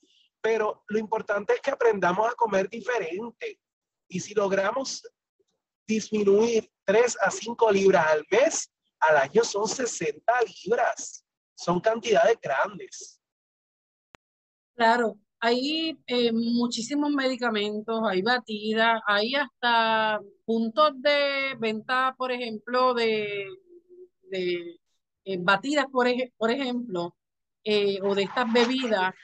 pero 0.43 0.83
lo 0.89 0.99
importante 0.99 1.55
es 1.55 1.61
que 1.61 1.71
aprendamos 1.71 2.29
a 2.29 2.35
comer 2.35 2.69
diferente. 2.69 3.59
Y 4.09 4.21
si 4.21 4.35
logramos 4.35 5.03
disminuir 5.87 6.69
3 6.85 7.17
a 7.23 7.31
5 7.31 7.71
libras 7.71 8.07
al 8.09 8.27
mes, 8.31 8.71
al 8.99 9.17
año 9.17 9.45
son 9.45 9.69
60 9.69 10.21
libras. 10.65 11.25
Son 11.55 11.81
cantidades 11.81 12.37
grandes. 12.43 13.21
Claro, 14.75 15.17
hay 15.39 15.97
eh, 16.07 16.33
muchísimos 16.33 17.11
medicamentos, 17.11 18.01
hay 18.09 18.23
batidas, 18.23 19.01
hay 19.07 19.35
hasta 19.35 20.21
puntos 20.45 20.91
de 21.01 21.55
venta, 21.59 22.15
por 22.19 22.33
ejemplo, 22.33 22.95
de, 22.95 23.47
de 24.23 24.81
eh, 25.25 25.37
batidas, 25.39 25.87
por, 25.87 26.09
ej 26.09 26.33
por 26.37 26.51
ejemplo, 26.51 27.15
eh, 27.65 28.01
o 28.03 28.15
de 28.15 28.23
estas 28.23 28.53
bebidas 28.53 29.15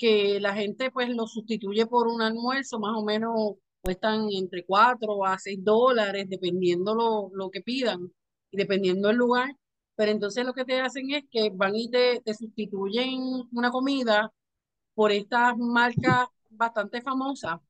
que 0.00 0.40
la 0.40 0.54
gente 0.54 0.90
pues 0.90 1.10
lo 1.10 1.26
sustituye 1.26 1.84
por 1.86 2.08
un 2.08 2.22
almuerzo, 2.22 2.80
más 2.80 2.96
o 2.96 3.04
menos 3.04 3.56
cuestan 3.82 4.28
entre 4.32 4.64
4 4.64 5.26
a 5.26 5.38
6 5.38 5.62
dólares, 5.62 6.26
dependiendo 6.28 6.94
lo, 6.94 7.30
lo 7.34 7.50
que 7.50 7.60
pidan 7.60 8.10
y 8.50 8.56
dependiendo 8.56 9.10
el 9.10 9.16
lugar. 9.18 9.54
Pero 9.96 10.12
entonces 10.12 10.46
lo 10.46 10.54
que 10.54 10.64
te 10.64 10.80
hacen 10.80 11.10
es 11.10 11.24
que 11.30 11.50
van 11.50 11.76
y 11.76 11.90
te, 11.90 12.22
te 12.24 12.32
sustituyen 12.32 13.20
una 13.52 13.70
comida 13.70 14.32
por 14.94 15.12
estas 15.12 15.58
marcas 15.58 16.28
bastante 16.48 17.02
famosas, 17.02 17.60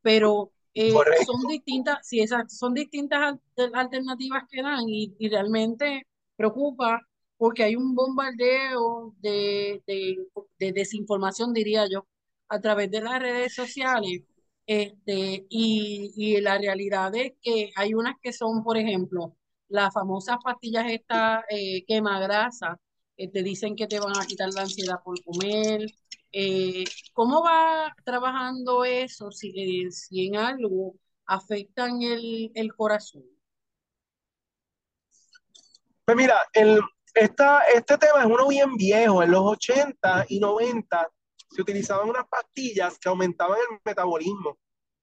pero 0.00 0.52
eh, 0.72 0.92
son 1.26 1.46
distintas, 1.48 1.98
sí, 2.02 2.20
esas 2.20 2.56
son 2.56 2.72
distintas 2.72 3.38
alternativas 3.74 4.44
que 4.50 4.62
dan 4.62 4.88
y, 4.88 5.14
y 5.18 5.28
realmente 5.28 6.06
preocupa 6.34 7.02
porque 7.38 7.62
hay 7.64 7.76
un 7.76 7.94
bombardeo 7.94 9.14
de, 9.20 9.82
de, 9.86 10.72
desinformación, 10.72 11.54
diría 11.54 11.86
yo, 11.90 12.06
a 12.48 12.60
través 12.60 12.90
de 12.90 13.00
las 13.00 13.20
redes 13.20 13.54
sociales. 13.54 14.22
Este, 14.66 15.46
y, 15.48 16.12
y, 16.16 16.40
la 16.42 16.58
realidad 16.58 17.14
es 17.14 17.32
que 17.40 17.70
hay 17.76 17.94
unas 17.94 18.16
que 18.22 18.32
son, 18.32 18.62
por 18.62 18.76
ejemplo, 18.76 19.34
las 19.68 19.94
famosas 19.94 20.38
pastillas 20.44 20.90
estas 20.90 21.44
eh, 21.50 21.84
quema 21.86 22.20
grasa, 22.20 22.78
que 23.16 23.28
te 23.28 23.42
dicen 23.42 23.76
que 23.76 23.86
te 23.86 24.00
van 24.00 24.18
a 24.18 24.26
quitar 24.26 24.50
la 24.52 24.62
ansiedad 24.62 25.00
por 25.04 25.22
comer. 25.24 25.86
Eh, 26.32 26.84
¿Cómo 27.14 27.42
va 27.42 27.94
trabajando 28.04 28.84
eso 28.84 29.30
si, 29.30 29.52
eh, 29.86 29.90
si 29.90 30.26
en 30.26 30.36
algo 30.36 30.96
afectan 31.26 32.02
el, 32.02 32.50
el 32.54 32.74
corazón? 32.74 33.24
Pues 36.04 36.16
mira, 36.16 36.36
el, 36.54 36.80
esta, 37.14 37.62
este 37.62 37.98
tema 37.98 38.20
es 38.20 38.26
uno 38.26 38.48
bien 38.48 38.76
viejo. 38.76 39.22
En 39.22 39.30
los 39.30 39.42
80 39.44 40.26
y 40.28 40.40
90 40.40 41.10
se 41.50 41.62
utilizaban 41.62 42.08
unas 42.08 42.26
pastillas 42.28 42.98
que 42.98 43.08
aumentaban 43.08 43.58
el 43.70 43.78
metabolismo. 43.84 44.58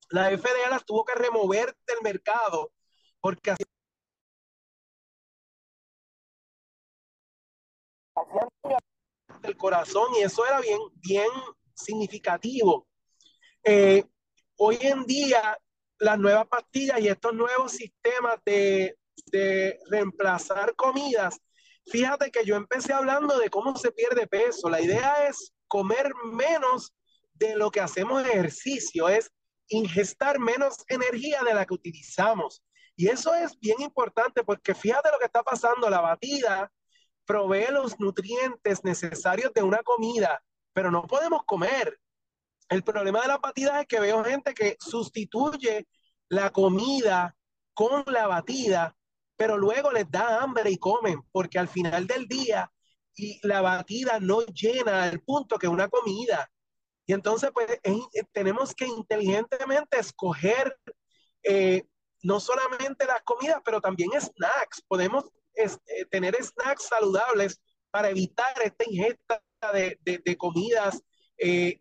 La 0.09 0.29
FDA 0.29 0.69
las 0.69 0.85
tuvo 0.85 1.03
que 1.03 1.15
remover 1.15 1.75
del 1.87 1.97
mercado 2.03 2.71
porque 3.19 3.51
hacían 3.51 3.67
del 9.41 9.57
corazón 9.57 10.07
y 10.17 10.23
eso 10.23 10.45
era 10.45 10.59
bien, 10.61 10.79
bien 10.95 11.29
significativo. 11.73 12.87
Eh, 13.63 14.05
hoy 14.57 14.77
en 14.81 15.05
día, 15.05 15.57
las 15.99 16.19
nuevas 16.19 16.47
pastillas 16.47 16.99
y 16.99 17.07
estos 17.07 17.33
nuevos 17.33 17.71
sistemas 17.71 18.37
de, 18.45 18.97
de 19.27 19.79
reemplazar 19.89 20.75
comidas, 20.75 21.39
fíjate 21.87 22.31
que 22.31 22.45
yo 22.45 22.55
empecé 22.55 22.93
hablando 22.93 23.37
de 23.37 23.49
cómo 23.49 23.75
se 23.77 23.91
pierde 23.91 24.27
peso. 24.27 24.69
La 24.69 24.81
idea 24.81 25.27
es 25.27 25.53
comer 25.67 26.13
menos 26.31 26.93
de 27.33 27.55
lo 27.55 27.71
que 27.71 27.81
hacemos 27.81 28.25
ejercicio, 28.25 29.09
es 29.09 29.31
ingestar 29.67 30.39
menos 30.39 30.83
energía 30.87 31.43
de 31.43 31.53
la 31.53 31.65
que 31.65 31.73
utilizamos. 31.73 32.63
Y 32.95 33.07
eso 33.07 33.33
es 33.33 33.59
bien 33.59 33.81
importante 33.81 34.43
porque 34.43 34.73
fíjate 34.73 35.09
lo 35.11 35.19
que 35.19 35.25
está 35.25 35.43
pasando, 35.43 35.89
la 35.89 36.01
batida 36.01 36.71
provee 37.25 37.71
los 37.71 37.99
nutrientes 37.99 38.83
necesarios 38.83 39.51
de 39.53 39.63
una 39.63 39.83
comida, 39.83 40.41
pero 40.73 40.91
no 40.91 41.03
podemos 41.03 41.43
comer. 41.45 41.99
El 42.69 42.83
problema 42.83 43.21
de 43.21 43.27
la 43.27 43.37
batida 43.37 43.81
es 43.81 43.87
que 43.87 43.99
veo 43.99 44.23
gente 44.23 44.53
que 44.53 44.77
sustituye 44.79 45.87
la 46.29 46.51
comida 46.51 47.35
con 47.73 48.03
la 48.07 48.27
batida, 48.27 48.95
pero 49.35 49.57
luego 49.57 49.91
les 49.91 50.09
da 50.09 50.41
hambre 50.41 50.69
y 50.71 50.77
comen, 50.77 51.21
porque 51.31 51.59
al 51.59 51.67
final 51.67 52.07
del 52.07 52.27
día 52.27 52.71
y 53.15 53.39
la 53.47 53.61
batida 53.61 54.19
no 54.19 54.41
llena 54.45 55.03
al 55.03 55.21
punto 55.21 55.57
que 55.57 55.67
una 55.67 55.87
comida. 55.87 56.49
Y 57.05 57.13
entonces, 57.13 57.51
pues, 57.53 57.79
tenemos 58.33 58.73
que 58.73 58.85
inteligentemente 58.85 59.99
escoger 59.99 60.75
eh, 61.43 61.83
no 62.23 62.39
solamente 62.39 63.05
las 63.05 63.21
comidas, 63.23 63.61
pero 63.63 63.79
también 63.79 64.09
snacks. 64.19 64.81
Podemos 64.87 65.25
eh, 65.53 66.05
tener 66.09 66.35
snacks 66.43 66.87
saludables 66.87 67.61
para 67.91 68.09
evitar 68.09 68.53
esta 68.63 68.83
ingesta 68.89 69.41
de, 69.73 69.97
de, 70.01 70.37
comidas 70.37 71.01
eh, 71.37 71.79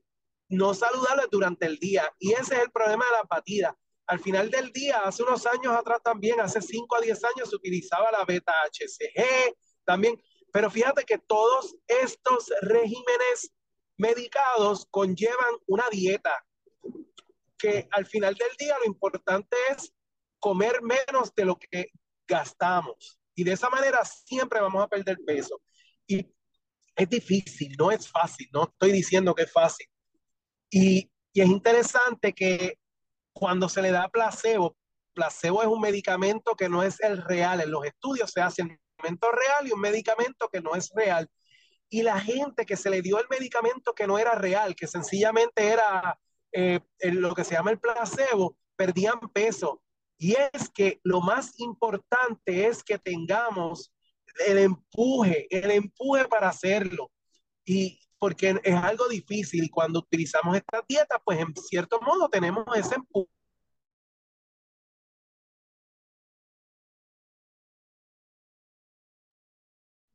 no 0.49 0.75
saludables 0.75 1.27
durante 1.31 1.67
el 1.67 1.79
día. 1.79 2.13
Y 2.19 2.33
ese 2.33 2.57
es 2.57 2.63
el 2.63 2.71
problema 2.71 3.05
de 3.07 3.13
la 3.13 3.23
batida. 3.29 3.77
Al 4.07 4.21
final 4.21 4.51
del 4.51 4.71
día, 4.73 5.01
hace 5.01 5.23
unos 5.23 5.47
años 5.47 5.75
atrás 5.75 6.01
también, 6.03 6.41
hace 6.41 6.61
5 6.61 6.97
a 6.97 7.01
10 7.01 7.25
años, 7.25 7.51
se 7.51 7.57
utilizaba 7.57 8.11
la 8.13 8.25
beta-HCG 8.25 9.55
también. 9.85 10.21
Pero 10.53 10.71
fíjate 10.71 11.05
que 11.05 11.19
todos 11.19 11.75
estos 11.87 12.51
regímenes 12.61 13.51
medicados 13.97 14.87
conllevan 14.91 15.55
una 15.67 15.89
dieta 15.91 16.45
que 17.59 17.89
al 17.93 18.07
final 18.07 18.35
del 18.35 18.55
día 18.59 18.77
lo 18.79 18.87
importante 18.87 19.57
es 19.71 19.93
comer 20.39 20.83
menos 20.83 21.35
de 21.35 21.45
lo 21.47 21.59
que 21.59 21.91
gastamos. 22.29 23.19
Y 23.35 23.45
de 23.45 23.53
esa 23.53 23.71
manera 23.71 24.05
siempre 24.05 24.61
vamos 24.61 24.83
a 24.83 24.89
perder 24.89 25.19
peso. 25.27 25.61
Y 26.07 26.27
es 26.95 27.09
difícil, 27.09 27.75
no 27.79 27.91
es 27.91 28.09
fácil, 28.09 28.49
no 28.53 28.65
estoy 28.65 28.93
diciendo 28.93 29.35
que 29.35 29.43
es 29.45 29.53
fácil. 29.53 29.87
Y 30.71 31.11
es 31.33 31.49
interesante 31.49 32.33
que 32.33 32.79
cuando 33.35 33.69
se 33.69 33.83
le 33.83 33.91
da 33.91 34.09
placebo, 34.09 34.77
placebo 35.13 35.63
es 35.63 35.69
un 35.69 35.81
medicamento 35.81 36.55
que 36.55 36.69
no 36.69 36.83
es 36.83 37.01
el 37.01 37.23
real. 37.23 37.61
En 37.61 37.71
los 37.71 37.85
estudios 37.85 38.31
se 38.31 38.41
hace 38.41 38.63
un 38.63 38.69
medicamento 38.69 39.31
real 39.31 39.69
y 39.69 39.73
un 39.73 39.81
medicamento 39.81 40.49
que 40.49 40.61
no 40.61 40.75
es 40.75 40.91
real. 40.95 41.29
Y 41.91 42.03
la 42.03 42.19
gente 42.19 42.65
que 42.65 42.77
se 42.77 42.91
le 42.91 43.03
dio 43.03 43.19
el 43.19 43.27
medicamento 43.29 43.95
que 43.95 44.07
no 44.07 44.19
era 44.19 44.35
real, 44.35 44.75
que 44.75 44.87
sencillamente 44.87 45.67
era 45.67 46.19
eh, 46.53 46.81
lo 47.01 47.35
que 47.35 47.45
se 47.45 47.55
llama 47.55 47.73
el 47.73 47.81
placebo, 47.81 48.57
perdían 48.77 49.21
peso. 49.33 49.83
Y 50.17 50.37
es 50.53 50.71
que 50.71 51.01
lo 51.03 51.21
más 51.21 51.59
importante 51.59 52.67
es 52.67 52.83
que 52.83 52.99
tengamos 52.99 53.93
el 54.47 54.59
empuje, 54.59 55.47
el 55.51 55.71
empuje 55.73 56.27
para 56.27 56.49
hacerlo. 56.49 57.11
Y 57.65 58.01
porque 58.25 58.59
es 58.65 58.75
algo 58.75 59.07
difícil 59.07 59.71
cuando 59.71 59.99
utilizamos 59.99 60.57
esta 60.57 60.83
dieta, 60.89 61.21
pues 61.23 61.39
en 61.41 61.55
cierto 61.57 62.01
modo 62.01 62.27
tenemos 62.31 62.65
ese 62.75 62.95
empuje. 62.95 63.29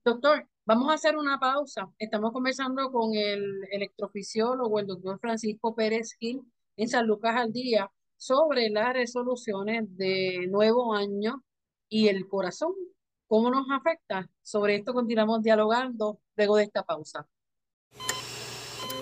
Doctor, 0.03 0.49
vamos 0.65 0.89
a 0.89 0.95
hacer 0.95 1.15
una 1.17 1.39
pausa. 1.39 1.87
Estamos 1.99 2.31
conversando 2.31 2.91
con 2.91 3.13
el 3.13 3.63
electrofisiólogo, 3.71 4.79
el 4.79 4.87
doctor 4.87 5.19
Francisco 5.19 5.75
Pérez 5.75 6.15
Gil, 6.19 6.41
en 6.77 6.89
San 6.89 7.05
Lucas 7.05 7.35
al 7.35 7.53
Día, 7.53 7.91
sobre 8.17 8.71
las 8.71 8.91
resoluciones 8.93 9.85
de 9.97 10.47
nuevo 10.49 10.95
año 10.95 11.43
y 11.87 12.07
el 12.07 12.27
corazón. 12.27 12.73
¿Cómo 13.27 13.51
nos 13.51 13.67
afecta? 13.69 14.27
Sobre 14.41 14.77
esto 14.77 14.95
continuamos 14.95 15.43
dialogando 15.43 16.19
luego 16.35 16.55
de 16.55 16.63
esta 16.63 16.81
pausa. 16.81 17.27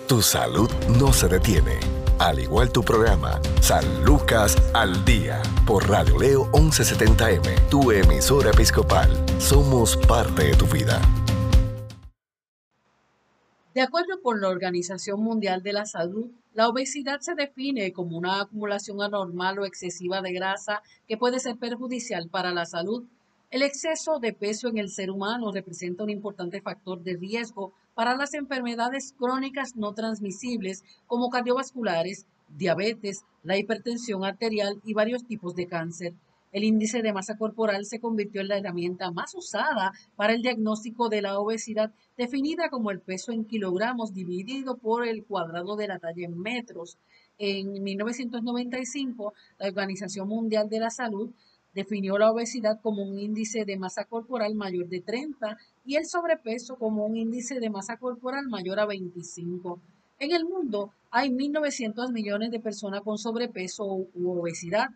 Tu 0.08 0.22
salud 0.22 0.70
no 0.98 1.12
se 1.12 1.28
detiene. 1.28 1.78
Al 2.18 2.38
igual 2.38 2.72
tu 2.72 2.82
programa, 2.82 3.42
San 3.60 3.84
Lucas 4.06 4.56
al 4.72 5.04
Día, 5.04 5.42
por 5.66 5.86
Radio 5.86 6.18
Leo 6.18 6.50
1170M, 6.52 7.68
tu 7.68 7.92
emisora 7.92 8.48
episcopal. 8.48 9.10
Somos 9.38 9.98
parte 9.98 10.44
de 10.44 10.56
tu 10.56 10.64
vida. 10.64 10.98
De 13.74 13.82
acuerdo 13.82 14.22
con 14.22 14.40
la 14.40 14.48
Organización 14.48 15.20
Mundial 15.20 15.62
de 15.62 15.74
la 15.74 15.84
Salud, 15.84 16.30
la 16.54 16.70
obesidad 16.70 17.20
se 17.20 17.34
define 17.34 17.92
como 17.92 18.16
una 18.16 18.40
acumulación 18.40 19.02
anormal 19.02 19.58
o 19.58 19.66
excesiva 19.66 20.22
de 20.22 20.32
grasa 20.32 20.80
que 21.06 21.18
puede 21.18 21.38
ser 21.38 21.58
perjudicial 21.58 22.30
para 22.30 22.52
la 22.52 22.64
salud. 22.64 23.04
El 23.50 23.60
exceso 23.60 24.20
de 24.20 24.32
peso 24.32 24.68
en 24.68 24.78
el 24.78 24.88
ser 24.88 25.10
humano 25.10 25.52
representa 25.52 26.02
un 26.02 26.08
importante 26.08 26.62
factor 26.62 27.02
de 27.02 27.18
riesgo 27.18 27.74
para 27.98 28.14
las 28.14 28.32
enfermedades 28.34 29.12
crónicas 29.18 29.74
no 29.74 29.92
transmisibles 29.92 30.84
como 31.08 31.30
cardiovasculares, 31.30 32.26
diabetes, 32.56 33.24
la 33.42 33.58
hipertensión 33.58 34.24
arterial 34.24 34.80
y 34.84 34.94
varios 34.94 35.24
tipos 35.24 35.56
de 35.56 35.66
cáncer. 35.66 36.14
El 36.52 36.62
índice 36.62 37.02
de 37.02 37.12
masa 37.12 37.36
corporal 37.36 37.86
se 37.86 37.98
convirtió 37.98 38.40
en 38.40 38.46
la 38.46 38.58
herramienta 38.58 39.10
más 39.10 39.34
usada 39.34 39.90
para 40.14 40.32
el 40.32 40.42
diagnóstico 40.42 41.08
de 41.08 41.22
la 41.22 41.40
obesidad, 41.40 41.90
definida 42.16 42.70
como 42.70 42.92
el 42.92 43.00
peso 43.00 43.32
en 43.32 43.44
kilogramos 43.44 44.14
dividido 44.14 44.76
por 44.76 45.04
el 45.04 45.24
cuadrado 45.24 45.74
de 45.74 45.88
la 45.88 45.98
talla 45.98 46.24
en 46.24 46.38
metros. 46.38 46.98
En 47.36 47.82
1995, 47.82 49.34
la 49.58 49.66
Organización 49.66 50.28
Mundial 50.28 50.68
de 50.68 50.78
la 50.78 50.90
Salud 50.90 51.30
definió 51.78 52.18
la 52.18 52.32
obesidad 52.32 52.80
como 52.82 53.04
un 53.04 53.20
índice 53.20 53.64
de 53.64 53.78
masa 53.78 54.04
corporal 54.04 54.56
mayor 54.56 54.88
de 54.88 55.00
30 55.00 55.56
y 55.84 55.94
el 55.94 56.06
sobrepeso 56.06 56.74
como 56.74 57.06
un 57.06 57.16
índice 57.16 57.60
de 57.60 57.70
masa 57.70 57.98
corporal 57.98 58.48
mayor 58.48 58.80
a 58.80 58.86
25. 58.86 59.80
En 60.18 60.32
el 60.32 60.44
mundo 60.44 60.92
hay 61.12 61.28
1.900 61.30 62.10
millones 62.10 62.50
de 62.50 62.58
personas 62.58 63.02
con 63.02 63.16
sobrepeso 63.16 63.84
u 63.86 64.40
obesidad 64.40 64.88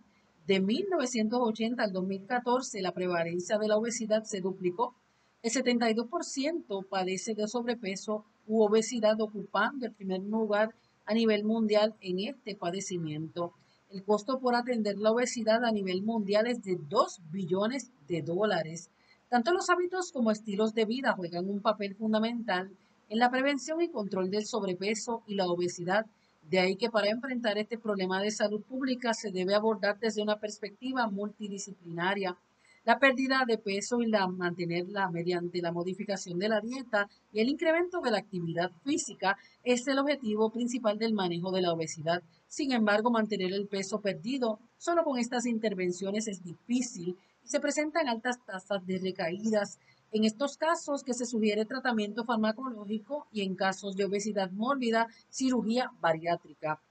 de 0.45 0.59
1980 0.59 1.81
al 1.81 1.93
2014, 1.93 2.83
la 2.83 2.91
prevalencia 2.91 3.59
de 3.59 3.69
la 3.69 3.77
obesidad 3.77 4.25
se 4.25 4.41
duplicó. 4.41 4.97
El 5.41 5.53
72% 5.53 6.89
padece 6.89 7.35
de 7.35 7.47
sobrepeso 7.47 8.25
u 8.49 8.65
obesidad, 8.65 9.21
ocupando 9.21 9.87
el 9.87 9.93
primer 9.93 10.21
lugar 10.23 10.75
a 11.05 11.15
nivel 11.15 11.45
mundial 11.45 11.95
en 12.01 12.19
este 12.19 12.57
padecimiento. 12.57 13.53
El 13.93 14.05
costo 14.05 14.41
por 14.41 14.55
atender 14.55 14.97
la 14.97 15.11
obesidad 15.11 15.65
a 15.65 15.71
nivel 15.71 16.03
mundial 16.03 16.47
es 16.47 16.63
de 16.63 16.79
2 16.89 17.21
billones 17.31 17.93
de 18.09 18.23
dólares. 18.23 18.91
Tanto 19.29 19.53
los 19.53 19.69
hábitos 19.69 20.13
como 20.13 20.31
estilos 20.31 20.73
de 20.73 20.87
vida 20.87 21.13
juegan 21.13 21.51
un 21.51 21.61
papel 21.61 21.95
fundamental 21.95 22.71
en 23.11 23.19
la 23.19 23.31
prevención 23.31 23.83
y 23.83 23.91
control 23.91 24.31
del 24.31 24.47
sobrepeso 24.47 25.23
y 25.27 25.35
la 25.35 25.47
obesidad 25.47 26.07
de 26.49 26.59
ahí 26.59 26.77
que 26.77 26.91
para 26.91 27.11
enfrentar 27.11 27.59
este 27.59 27.77
problema 27.77 28.23
de 28.23 28.31
salud 28.31 28.63
pública 28.63 29.13
se 29.13 29.31
debe 29.31 29.55
abordar 29.55 29.99
desde 29.99 30.23
una 30.23 30.41
perspectiva 30.41 31.07
multidisciplinaria. 31.09 32.39
La 32.85 32.99
pérdida 32.99 33.45
de 33.47 33.59
peso 33.59 34.01
y 34.01 34.09
la 34.09 34.27
mantenerla 34.27 35.09
mediante 35.09 35.63
la 35.63 35.71
modificación 35.71 36.41
de 36.41 36.49
la 36.49 36.61
dieta 36.61 37.09
y 37.31 37.39
el 37.39 37.49
incremento 37.49 38.01
de 38.01 38.11
la 38.11 38.19
actividad 38.19 38.73
física 38.83 39.39
es 39.63 39.87
el 39.87 40.01
objetivo 40.01 40.51
principal 40.51 40.99
del 40.99 41.13
manejo 41.13 41.53
de 41.53 41.63
la 41.63 41.73
obesidad. 41.73 42.25
Sin 42.49 42.73
embargo, 42.73 43.13
mantener 43.13 43.53
el 43.53 43.69
peso 43.69 44.01
perdido 44.01 44.59
solo 44.79 45.05
con 45.05 45.17
estas 45.21 45.47
intervenciones 45.47 46.27
es 46.27 46.43
difícil 46.43 47.17
y 47.45 47.49
se 47.49 47.61
presentan 47.61 48.09
altas 48.09 48.45
tasas 48.45 48.85
de 48.85 48.99
recaídas 48.99 49.79
en 50.11 50.25
estos 50.25 50.57
casos 50.57 51.05
que 51.05 51.15
se 51.15 51.25
sugiere 51.25 51.65
tratamiento 51.65 52.25
farmacológico 52.25 53.29
y 53.31 53.43
en 53.43 53.55
casos 53.55 53.95
de 53.95 54.07
obesidad 54.07 54.51
mórbida, 54.51 55.07
cirugía 55.31 55.93
bariátrica. 56.01 56.83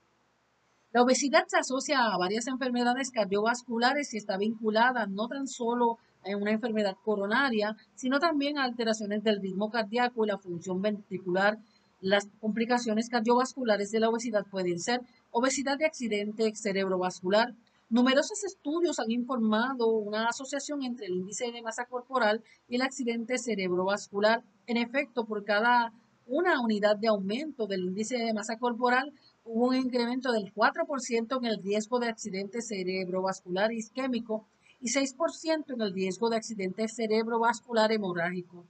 La 0.94 1.04
obesidad 1.04 1.46
se 1.48 1.58
asocia 1.58 2.06
a 2.06 2.18
varias 2.18 2.48
enfermedades 2.48 3.12
cardiovasculares 3.12 4.14
y 4.14 4.18
está 4.18 4.38
vinculada 4.38 5.08
no 5.08 5.28
tan 5.28 5.48
solo 5.48 5.98
a 6.26 6.36
una 6.36 6.52
enfermedad 6.52 6.98
coronaria, 7.04 7.76
sino 7.96 8.20
también 8.20 8.58
a 8.58 8.64
alteraciones 8.64 9.24
del 9.24 9.42
ritmo 9.42 9.72
cardíaco 9.72 10.26
y 10.26 10.28
la 10.28 10.38
función 10.38 10.82
ventricular. 10.82 11.58
Las 12.02 12.28
complicaciones 12.40 13.10
cardiovasculares 13.10 13.92
de 13.92 14.00
la 14.00 14.10
obesidad 14.10 14.46
pueden 14.52 14.80
ser 14.80 15.02
obesidad 15.32 15.78
de 15.78 15.86
accidente 15.86 16.52
cerebrovascular, 16.56 17.56
Numerosos 17.92 18.46
estudios 18.46 19.00
han 19.00 19.12
informado 19.12 19.88
una 19.90 20.30
asociación 20.30 20.82
entre 20.82 21.08
el 21.08 21.16
índice 21.16 21.52
de 21.52 21.62
masa 21.62 21.84
corporal 21.84 22.42
y 22.70 22.78
el 22.78 22.84
accidente 22.84 23.38
cerebrovascular. 23.38 24.46
En 24.66 24.78
efecto, 24.78 25.26
por 25.26 25.44
cada 25.44 25.92
una 26.26 26.62
unidad 26.62 26.96
de 26.96 27.10
aumento 27.10 27.68
del 27.68 27.82
índice 27.82 28.16
de 28.18 28.34
masa 28.34 28.58
corporal, 28.58 29.12
hubo 29.44 29.68
un 29.68 29.76
incremento 29.76 30.32
del 30.32 30.54
4% 30.54 31.38
en 31.38 31.46
el 31.46 31.62
riesgo 31.62 32.00
de 32.00 32.10
accidente 32.10 32.62
cerebrovascular 32.62 33.72
isquémico 33.72 34.46
y 34.80 34.90
6% 34.90 35.74
en 35.74 35.82
el 35.82 35.94
riesgo 35.94 36.30
de 36.30 36.38
accidente 36.38 36.88
cerebrovascular 36.88 37.92
hemorrágico. 37.92 38.66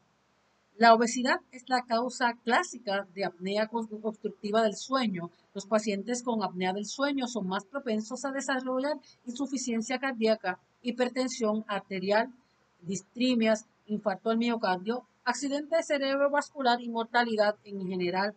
La 0.77 0.93
obesidad 0.95 1.39
es 1.51 1.69
la 1.69 1.83
causa 1.83 2.33
clásica 2.43 3.07
de 3.13 3.23
apnea 3.23 3.69
obstructiva 3.71 4.63
del 4.63 4.75
sueño. 4.75 5.29
Los 5.53 5.67
pacientes 5.67 6.23
con 6.23 6.43
apnea 6.43 6.73
del 6.73 6.85
sueño 6.85 7.27
son 7.27 7.47
más 7.47 7.65
propensos 7.65 8.25
a 8.25 8.31
desarrollar 8.31 8.97
insuficiencia 9.25 9.99
cardíaca, 9.99 10.59
hipertensión 10.81 11.65
arterial, 11.67 12.33
distrimias, 12.81 13.67
infarto 13.85 14.31
al 14.31 14.37
miocardio, 14.37 15.05
accidente 15.23 15.83
cerebrovascular 15.83 16.81
y 16.81 16.89
mortalidad 16.89 17.57
en 17.63 17.87
general. 17.87 18.35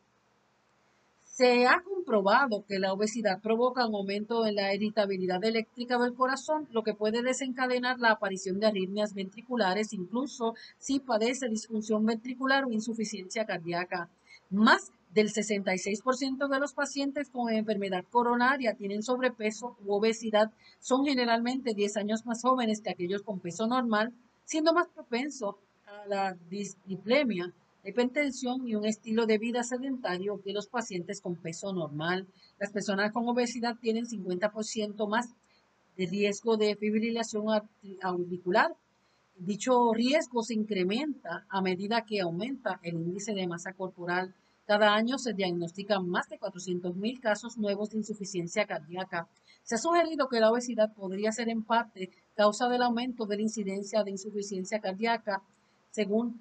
Se 1.22 1.66
ha 1.66 1.82
comprobado 2.04 2.64
que 2.68 2.78
la 2.78 2.92
obesidad 2.92 3.40
provoca 3.40 3.86
un 3.86 3.94
aumento 3.94 4.44
en 4.46 4.56
la 4.56 4.74
irritabilidad 4.74 5.42
eléctrica 5.42 5.98
del 5.98 6.14
corazón, 6.14 6.68
lo 6.70 6.82
que 6.82 6.92
puede 6.92 7.22
desencadenar 7.22 7.98
la 7.98 8.10
aparición 8.10 8.60
de 8.60 8.66
arritmias 8.66 9.14
ventriculares, 9.14 9.94
incluso 9.94 10.54
si 10.78 11.00
padece 11.00 11.48
disfunción 11.48 12.04
ventricular 12.04 12.66
o 12.66 12.72
insuficiencia 12.72 13.46
cardíaca. 13.46 14.10
Más 14.50 14.92
del 15.14 15.28
66% 15.28 16.46
de 16.48 16.60
los 16.60 16.74
pacientes 16.74 17.30
con 17.30 17.50
enfermedad 17.50 18.04
coronaria 18.10 18.74
tienen 18.74 19.02
sobrepeso 19.02 19.76
u 19.86 19.94
obesidad. 19.94 20.50
Son 20.80 21.06
generalmente 21.06 21.72
10 21.72 21.96
años 21.96 22.26
más 22.26 22.42
jóvenes 22.42 22.82
que 22.82 22.90
aquellos 22.90 23.22
con 23.22 23.40
peso 23.40 23.66
normal, 23.66 24.12
siendo 24.44 24.74
más 24.74 24.88
propensos 24.88 25.54
a 25.86 26.06
la 26.06 26.36
dislipemia 26.50 27.50
hipertensión 27.84 28.66
y 28.66 28.74
un 28.74 28.84
estilo 28.84 29.26
de 29.26 29.38
vida 29.38 29.62
sedentario 29.62 30.40
que 30.42 30.52
los 30.52 30.66
pacientes 30.66 31.20
con 31.20 31.36
peso 31.36 31.72
normal. 31.72 32.26
Las 32.58 32.72
personas 32.72 33.12
con 33.12 33.28
obesidad 33.28 33.76
tienen 33.80 34.06
50% 34.06 35.08
más 35.08 35.28
de 35.96 36.06
riesgo 36.06 36.56
de 36.56 36.76
fibrilación 36.76 37.44
auricular. 38.02 38.74
Dicho 39.36 39.92
riesgo 39.92 40.42
se 40.42 40.54
incrementa 40.54 41.44
a 41.48 41.60
medida 41.60 42.04
que 42.04 42.20
aumenta 42.20 42.80
el 42.82 42.94
índice 42.94 43.34
de 43.34 43.46
masa 43.46 43.72
corporal. 43.72 44.34
Cada 44.66 44.94
año 44.94 45.18
se 45.18 45.34
diagnostican 45.34 46.08
más 46.08 46.28
de 46.28 46.38
400.000 46.38 47.20
casos 47.20 47.58
nuevos 47.58 47.90
de 47.90 47.98
insuficiencia 47.98 48.66
cardíaca. 48.66 49.28
Se 49.62 49.74
ha 49.74 49.78
sugerido 49.78 50.28
que 50.28 50.40
la 50.40 50.50
obesidad 50.50 50.94
podría 50.94 51.32
ser 51.32 51.48
en 51.48 51.62
parte 51.62 52.10
causa 52.34 52.68
del 52.68 52.82
aumento 52.82 53.26
de 53.26 53.36
la 53.36 53.42
incidencia 53.42 54.02
de 54.02 54.12
insuficiencia 54.12 54.80
cardíaca, 54.80 55.42
según 55.90 56.40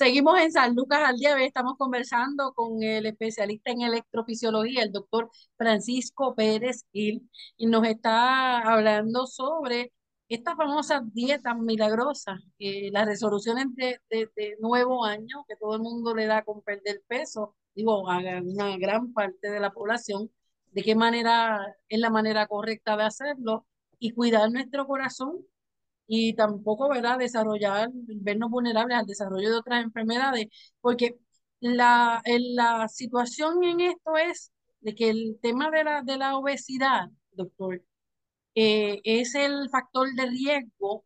Seguimos 0.00 0.40
en 0.40 0.50
San 0.50 0.74
Lucas 0.74 1.00
al 1.04 1.16
día. 1.16 1.36
Estamos 1.44 1.76
conversando 1.76 2.54
con 2.54 2.82
el 2.82 3.04
especialista 3.04 3.70
en 3.70 3.82
electrofisiología, 3.82 4.82
el 4.82 4.92
doctor 4.92 5.30
Francisco 5.58 6.34
Pérez 6.34 6.86
Gil, 6.90 7.28
y 7.58 7.66
nos 7.66 7.86
está 7.86 8.60
hablando 8.60 9.26
sobre 9.26 9.92
estas 10.26 10.56
famosas 10.56 11.02
dietas 11.12 11.54
milagrosas, 11.58 12.40
las 12.58 13.04
resoluciones 13.06 13.66
de, 13.76 14.56
nuevo 14.58 15.04
año, 15.04 15.44
que 15.46 15.56
todo 15.56 15.74
el 15.74 15.82
mundo 15.82 16.14
le 16.14 16.24
da 16.24 16.44
con 16.44 16.62
perder 16.62 17.02
peso, 17.06 17.54
digo, 17.74 18.08
a 18.10 18.20
una 18.42 18.78
gran 18.78 19.12
parte 19.12 19.50
de 19.50 19.60
la 19.60 19.70
población, 19.70 20.30
de 20.72 20.82
qué 20.82 20.94
manera 20.94 21.76
es 21.90 22.00
la 22.00 22.08
manera 22.08 22.46
correcta 22.46 22.96
de 22.96 23.02
hacerlo 23.02 23.66
y 23.98 24.12
cuidar 24.12 24.50
nuestro 24.50 24.86
corazón 24.86 25.44
y 26.12 26.34
tampoco, 26.34 26.88
¿verdad?, 26.88 27.18
desarrollar, 27.18 27.88
vernos 27.92 28.50
vulnerables 28.50 28.98
al 28.98 29.06
desarrollo 29.06 29.48
de 29.50 29.56
otras 29.58 29.84
enfermedades, 29.84 30.46
porque 30.80 31.16
la, 31.60 32.20
la 32.26 32.88
situación 32.88 33.62
en 33.64 33.80
esto 33.80 34.16
es 34.16 34.50
de 34.80 34.94
que 34.96 35.10
el 35.10 35.38
tema 35.40 35.70
de 35.70 35.84
la, 35.84 36.02
de 36.02 36.16
la 36.18 36.36
obesidad, 36.36 37.10
doctor, 37.32 37.82
eh, 38.54 39.00
es 39.04 39.34
el 39.34 39.68
factor 39.70 40.08
de 40.14 40.26
riesgo 40.26 41.04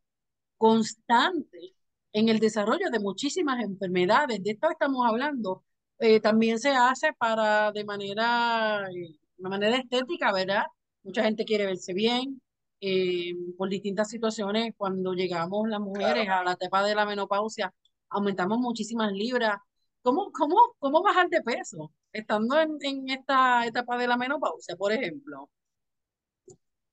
constante 0.58 1.74
en 2.12 2.28
el 2.28 2.38
desarrollo 2.40 2.90
de 2.90 3.00
muchísimas 3.00 3.62
enfermedades. 3.62 4.42
De 4.42 4.52
esto 4.52 4.70
estamos 4.70 5.06
hablando. 5.08 5.64
Eh, 5.98 6.20
también 6.20 6.58
se 6.58 6.70
hace 6.70 7.12
para 7.14 7.72
de 7.72 7.84
manera, 7.84 8.86
eh, 8.90 9.18
de 9.36 9.48
manera 9.48 9.76
estética, 9.78 10.32
¿verdad? 10.32 10.64
Mucha 11.02 11.24
gente 11.24 11.44
quiere 11.44 11.66
verse 11.66 11.92
bien, 11.94 12.40
eh, 12.86 13.34
por 13.56 13.70
distintas 13.70 14.10
situaciones, 14.10 14.74
cuando 14.76 15.14
llegamos 15.14 15.66
las 15.68 15.80
mujeres 15.80 16.28
a 16.28 16.44
la 16.44 16.52
etapa 16.52 16.84
de 16.84 16.94
la 16.94 17.06
menopausia, 17.06 17.72
aumentamos 18.10 18.58
muchísimas 18.58 19.10
libras. 19.10 19.56
¿Cómo, 20.02 20.30
cómo, 20.32 20.56
cómo 20.78 21.02
bajar 21.02 21.30
de 21.30 21.40
peso 21.40 21.94
estando 22.12 22.60
en, 22.60 22.76
en 22.82 23.08
esta 23.08 23.64
etapa 23.64 23.96
de 23.96 24.06
la 24.06 24.18
menopausia, 24.18 24.76
por 24.76 24.92
ejemplo? 24.92 25.48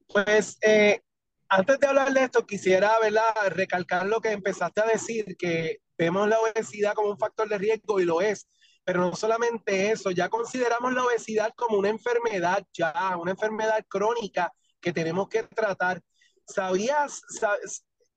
Pues 0.07 0.57
eh, 0.61 1.01
antes 1.49 1.77
de 1.77 1.87
hablar 1.87 2.13
de 2.13 2.23
esto, 2.23 2.45
quisiera 2.45 2.93
¿verdad? 3.01 3.23
recalcar 3.49 4.05
lo 4.05 4.21
que 4.21 4.31
empezaste 4.31 4.79
a 4.79 4.85
decir, 4.85 5.35
que 5.37 5.79
vemos 5.97 6.29
la 6.29 6.39
obesidad 6.39 6.93
como 6.93 7.09
un 7.09 7.17
factor 7.17 7.49
de 7.49 7.57
riesgo 7.57 7.99
y 7.99 8.05
lo 8.05 8.21
es. 8.21 8.47
Pero 8.85 9.01
no 9.01 9.13
solamente 9.13 9.91
eso, 9.91 10.11
ya 10.11 10.29
consideramos 10.29 10.93
la 10.93 11.03
obesidad 11.03 11.51
como 11.53 11.77
una 11.77 11.89
enfermedad, 11.89 12.65
ya 12.71 13.17
una 13.19 13.31
enfermedad 13.31 13.85
crónica 13.89 14.53
que 14.81 14.91
tenemos 14.93 15.29
que 15.29 15.43
tratar. 15.43 16.01
¿Sabías? 16.45 17.21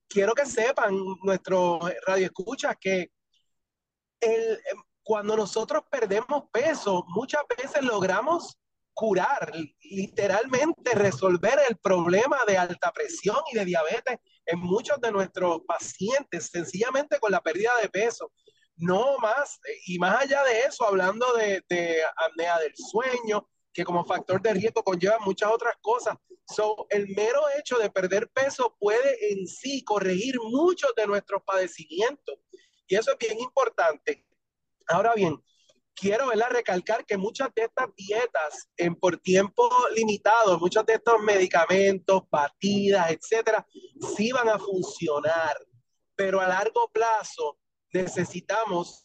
quiero 0.09 0.35
que 0.35 0.46
sepan 0.46 0.96
nuestros 1.22 1.81
radioescuchas 2.07 2.77
que 2.81 3.11
el, 4.20 4.61
cuando 5.03 5.37
nosotros 5.37 5.83
perdemos 5.90 6.44
peso, 6.53 7.05
muchas 7.09 7.42
veces 7.59 7.83
logramos 7.83 8.59
curar, 8.94 9.53
literalmente 9.83 10.92
resolver 10.94 11.59
el 11.68 11.77
problema 11.77 12.38
de 12.46 12.57
alta 12.57 12.92
presión 12.92 13.37
y 13.53 13.59
de 13.59 13.64
diabetes 13.64 14.18
en 14.46 14.61
muchos 14.61 15.00
de 15.00 15.11
nuestros 15.11 15.62
pacientes, 15.66 16.46
sencillamente 16.46 17.18
con 17.18 17.33
la 17.33 17.42
pérdida 17.42 17.72
de 17.83 17.88
peso. 17.88 18.33
No 18.77 19.18
más, 19.18 19.59
y 19.87 19.98
más 19.98 20.22
allá 20.22 20.42
de 20.44 20.61
eso, 20.61 20.87
hablando 20.87 21.33
de, 21.35 21.62
de 21.68 22.03
apnea 22.16 22.59
del 22.61 22.72
sueño, 22.77 23.48
que 23.74 23.84
como 23.84 24.04
factor 24.04 24.40
de 24.40 24.54
riesgo 24.54 24.84
conlleva 24.84 25.18
muchas 25.18 25.50
otras 25.50 25.74
cosas. 25.82 26.16
So, 26.46 26.87
el 26.90 27.08
mero 27.08 27.42
hecho 27.58 27.76
de 27.76 27.90
perder 27.90 28.28
peso 28.28 28.76
puede 28.78 29.32
en 29.32 29.48
sí 29.48 29.82
corregir 29.82 30.37
muchos 30.40 30.94
de 30.96 31.06
nuestros 31.06 31.42
padecimientos. 31.42 32.38
Y 32.87 32.94
eso 32.94 33.10
es 33.12 33.18
bien 33.18 33.40
importante. 33.40 34.24
Ahora 34.87 35.14
bien, 35.14 35.42
quiero 35.94 36.28
¿verdad? 36.28 36.50
recalcar 36.50 37.04
que 37.04 37.16
muchas 37.16 37.48
de 37.54 37.62
estas 37.62 37.88
dietas 37.96 38.68
en 38.76 38.94
por 38.94 39.16
tiempo 39.18 39.68
limitado, 39.96 40.58
muchos 40.60 40.87
de 40.87 40.94
estos 40.94 41.20
medicamentos, 41.20 42.22
batidas, 42.30 43.10
etcétera, 43.10 43.66
sí 44.16 44.30
van 44.30 44.50
a 44.50 44.58
funcionar, 44.58 45.56
pero 46.14 46.40
a 46.40 46.46
largo 46.46 46.88
plazo 46.92 47.58
necesitamos 47.92 49.04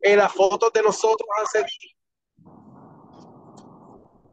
en 0.00 0.18
las 0.18 0.32
fotos 0.32 0.72
de 0.72 0.82
nosotros 0.82 1.28
hace 1.42 1.64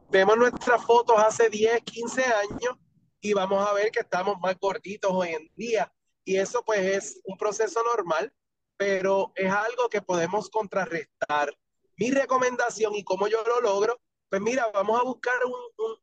vemos 0.08 0.36
nuestras 0.36 0.84
fotos 0.84 1.16
hace 1.18 1.50
10, 1.50 1.82
15 1.82 2.24
años 2.24 2.76
y 3.20 3.32
vamos 3.32 3.66
a 3.66 3.72
ver 3.72 3.90
que 3.90 4.00
estamos 4.00 4.38
más 4.40 4.58
gorditos 4.58 5.10
hoy 5.12 5.30
en 5.30 5.50
día. 5.56 5.92
Y 6.24 6.36
eso 6.36 6.62
pues 6.64 6.80
es 6.80 7.20
un 7.24 7.36
proceso 7.36 7.82
normal, 7.82 8.32
pero 8.76 9.32
es 9.34 9.50
algo 9.50 9.88
que 9.88 10.02
podemos 10.02 10.48
contrarrestar. 10.48 11.54
Mi 11.96 12.10
recomendación 12.10 12.94
y 12.94 13.04
cómo 13.04 13.26
yo 13.26 13.42
lo 13.44 13.60
logro, 13.60 14.00
pues 14.28 14.40
mira, 14.40 14.70
vamos 14.72 15.00
a 15.00 15.04
buscar 15.04 15.34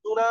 una, 0.04 0.26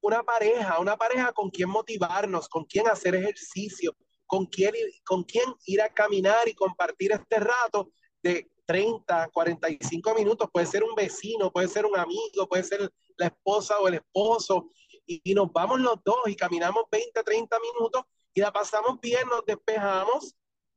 una 0.00 0.22
pareja, 0.22 0.78
una 0.78 0.96
pareja 0.96 1.32
con 1.32 1.50
quien 1.50 1.70
motivarnos, 1.70 2.48
con 2.48 2.64
quien 2.64 2.86
hacer 2.88 3.14
ejercicio, 3.14 3.96
con 4.26 4.46
quien, 4.46 4.74
con 5.04 5.24
quien 5.24 5.54
ir 5.66 5.80
a 5.80 5.92
caminar 5.92 6.48
y 6.48 6.54
compartir 6.54 7.12
este 7.12 7.40
rato 7.40 7.90
de 8.24 8.50
30, 8.66 9.28
45 9.28 10.14
minutos, 10.14 10.48
puede 10.50 10.66
ser 10.66 10.82
un 10.82 10.94
vecino, 10.94 11.52
puede 11.52 11.68
ser 11.68 11.84
un 11.84 11.96
amigo, 11.96 12.48
puede 12.48 12.64
ser 12.64 12.90
la 13.16 13.26
esposa 13.26 13.78
o 13.78 13.86
el 13.86 13.94
esposo, 13.94 14.70
y, 15.06 15.34
nos 15.34 15.52
vamos 15.52 15.80
los 15.80 16.02
dos 16.02 16.16
y 16.26 16.34
caminamos 16.34 16.84
20, 16.90 17.22
30 17.22 17.56
minutos 17.60 18.04
y 18.32 18.40
la 18.40 18.50
pasamos 18.50 18.98
bien, 19.00 19.28
nos 19.28 19.44
despejamos, 19.44 20.34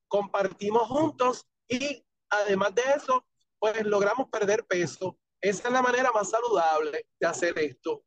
compartimos 0.08 0.88
juntos 0.90 1.48
y 1.68 2.04
además 2.30 2.76
de 2.76 2.82
eso, 2.96 3.26
pues 3.58 3.84
logramos 3.86 4.28
perder 4.30 4.66
peso. 4.66 5.18
Esa 5.40 5.68
es 5.70 5.74
la 5.74 5.82
manera 5.82 6.12
más 6.12 6.30
saludable 6.30 7.08
de 7.20 7.28
hacer 7.28 7.58
esto. 7.58 8.04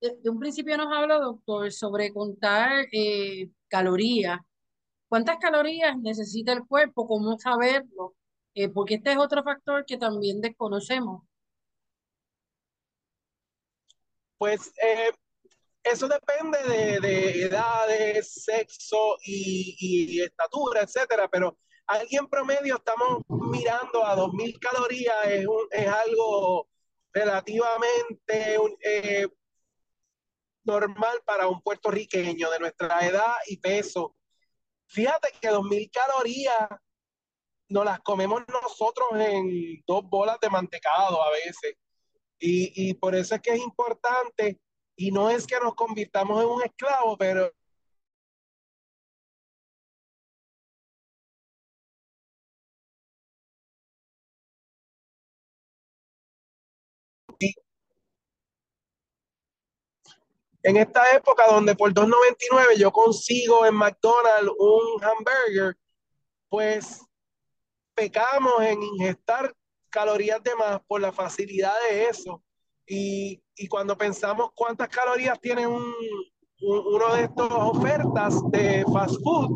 De, 0.00 0.30
un 0.30 0.38
principio 0.38 0.76
nos 0.76 0.92
habla, 0.92 1.18
doctor, 1.18 1.72
sobre 1.72 2.12
contar 2.12 2.86
eh, 2.92 3.50
calorías. 3.68 4.38
¿Cuántas 5.16 5.38
calorías 5.38 5.96
necesita 5.96 6.52
el 6.52 6.66
cuerpo? 6.66 7.06
¿Cómo 7.06 7.38
saberlo? 7.38 8.14
Eh, 8.52 8.68
porque 8.68 8.96
este 8.96 9.12
es 9.12 9.16
otro 9.16 9.42
factor 9.42 9.86
que 9.86 9.96
también 9.96 10.42
desconocemos. 10.42 11.22
Pues 14.36 14.74
eh, 14.84 15.12
eso 15.82 16.06
depende 16.06 16.58
de, 17.00 17.44
edades, 17.44 18.44
sexo 18.44 19.16
y, 19.24 20.20
estatura, 20.20 20.82
etcétera, 20.82 21.28
pero 21.28 21.56
alguien 21.86 22.26
promedio 22.26 22.76
estamos 22.76 23.22
mirando 23.28 24.04
a 24.04 24.14
2.000 24.16 24.58
calorías, 24.58 25.16
es, 25.28 25.46
es 25.70 25.88
algo 25.88 26.68
relativamente 27.14 28.58
eh, 28.84 29.26
normal 30.64 31.22
para 31.24 31.48
un 31.48 31.62
puertorriqueño 31.62 32.50
de 32.50 32.58
nuestra 32.58 33.00
edad 33.00 33.32
y 33.46 33.56
peso. 33.56 34.15
Fíjate 34.88 35.28
que 35.40 35.48
2.000 35.48 35.90
calorías 35.90 36.68
nos 37.68 37.84
las 37.84 38.00
comemos 38.00 38.42
nosotros 38.48 39.08
en 39.14 39.82
dos 39.86 40.04
bolas 40.08 40.38
de 40.40 40.50
mantecado 40.50 41.22
a 41.22 41.30
veces. 41.30 41.76
Y, 42.38 42.90
y 42.90 42.94
por 42.94 43.14
eso 43.14 43.34
es 43.34 43.40
que 43.40 43.54
es 43.54 43.60
importante, 43.60 44.60
y 44.96 45.10
no 45.10 45.30
es 45.30 45.46
que 45.46 45.58
nos 45.60 45.74
convirtamos 45.74 46.42
en 46.42 46.48
un 46.48 46.62
esclavo, 46.62 47.16
pero 47.18 47.50
en 60.66 60.76
esta 60.78 61.08
época 61.14 61.44
donde 61.48 61.76
por 61.76 61.94
2.99 61.94 62.76
yo 62.76 62.90
consigo 62.90 63.64
en 63.64 63.74
McDonald's 63.76 64.50
un 64.58 65.04
hamburger, 65.04 65.76
pues 66.48 67.06
pecamos 67.94 68.60
en 68.62 68.82
ingestar 68.82 69.54
calorías 69.90 70.42
de 70.42 70.56
más 70.56 70.80
por 70.88 71.00
la 71.00 71.12
facilidad 71.12 71.72
de 71.88 72.06
eso. 72.06 72.42
Y, 72.84 73.40
cuando 73.68 73.96
pensamos 73.96 74.50
cuántas 74.56 74.88
calorías 74.88 75.40
tiene 75.40 75.68
un, 75.68 75.94
uno 76.60 77.14
de 77.14 77.22
estas 77.22 77.48
ofertas 77.48 78.34
de 78.50 78.84
fast 78.92 79.14
food, 79.22 79.50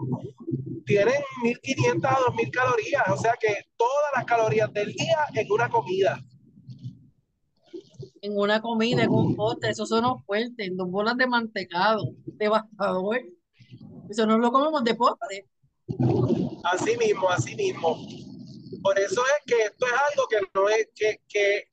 tienen 0.87 1.21
1.500 1.43 2.05
a 2.05 2.19
2.000 2.19 2.51
calorías. 2.53 3.03
O 3.09 3.17
sea 3.17 3.35
que 3.39 3.65
todas 3.77 4.13
las 4.15 4.25
calorías 4.27 4.73
del 4.73 4.93
día 4.93 5.27
en 5.35 5.51
una 5.51 5.69
comida. 5.69 6.21
En 8.23 8.39
una 8.39 8.61
comida, 8.61 9.03
en 9.03 9.11
un 9.11 9.35
pote, 9.35 9.71
eso 9.71 9.87
suena 9.87 10.15
fuerte, 10.27 10.65
en 10.65 10.77
dos 10.77 10.91
bolas 10.91 11.17
de 11.17 11.27
mantecado, 11.27 12.03
devastador. 12.25 13.21
Eso 14.11 14.27
no 14.27 14.39
lo 14.39 14.53
comemos 14.53 14.85
de 14.85 14.95
postre. 14.95 15.47
Así 16.65 16.97
mismo, 16.97 17.29
así 17.31 17.57
mismo. 17.57 17.97
Por 18.83 18.99
eso 18.99 19.23
es 19.23 19.45
que 19.47 19.63
esto 19.65 19.87
es 19.87 19.93
algo 19.93 20.29
que 20.29 20.39
no 20.55 20.69
es, 20.69 20.89
que, 20.95 21.21
que 21.29 21.65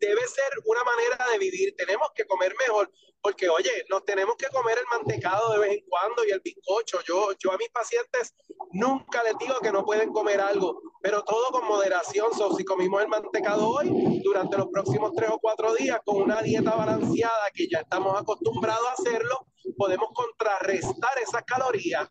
debe 0.00 0.20
ser 0.26 0.52
una 0.64 0.80
manera 0.84 1.32
de 1.32 1.38
vivir. 1.38 1.74
Tenemos 1.76 2.08
que 2.14 2.24
comer 2.24 2.54
mejor, 2.66 2.92
porque 3.26 3.48
oye, 3.48 3.84
nos 3.90 4.04
tenemos 4.04 4.36
que 4.36 4.46
comer 4.50 4.78
el 4.78 4.84
mantecado 4.86 5.52
de 5.52 5.58
vez 5.58 5.70
en 5.72 5.84
cuando 5.88 6.24
y 6.24 6.30
el 6.30 6.38
bizcocho. 6.38 7.00
Yo, 7.02 7.32
yo 7.40 7.50
a 7.50 7.56
mis 7.56 7.68
pacientes 7.70 8.36
nunca 8.70 9.20
les 9.24 9.36
digo 9.38 9.58
que 9.60 9.72
no 9.72 9.84
pueden 9.84 10.12
comer 10.12 10.40
algo, 10.40 10.80
pero 11.02 11.24
todo 11.24 11.50
con 11.50 11.66
moderación. 11.66 12.32
So, 12.34 12.54
si 12.54 12.64
comimos 12.64 13.02
el 13.02 13.08
mantecado 13.08 13.68
hoy, 13.68 14.20
durante 14.22 14.56
los 14.56 14.68
próximos 14.68 15.10
tres 15.16 15.30
o 15.32 15.40
cuatro 15.40 15.74
días, 15.74 15.98
con 16.04 16.22
una 16.22 16.40
dieta 16.40 16.76
balanceada 16.76 17.50
que 17.52 17.66
ya 17.68 17.80
estamos 17.80 18.16
acostumbrados 18.16 18.86
a 18.90 18.92
hacerlo, 18.92 19.44
podemos 19.76 20.10
contrarrestar 20.14 21.18
esas 21.20 21.42
calorías. 21.42 22.08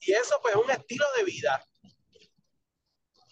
Y 0.00 0.12
eso 0.12 0.34
pues 0.42 0.54
es 0.56 0.62
un 0.62 0.70
estilo 0.70 1.06
de 1.16 1.24
vida. 1.24 1.64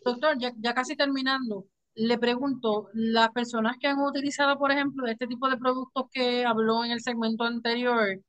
Doctor, 0.02 0.38
ya, 0.38 0.74
casi 0.74 0.96
terminando, 0.96 1.66
le 1.98 2.18
pregunto, 2.18 2.88
las 2.94 3.30
personas 3.30 3.76
que 3.80 3.88
han 3.88 4.00
utilizado, 4.00 4.56
por 4.58 4.70
ejemplo, 4.70 5.06
este 5.08 5.26
tipo 5.26 5.48
de 5.48 5.56
productos 5.56 6.04
que 6.12 6.44
habló 6.44 6.84
en 6.84 6.92
el 6.92 7.00
segmento 7.00 7.44
anterior, 7.44 8.20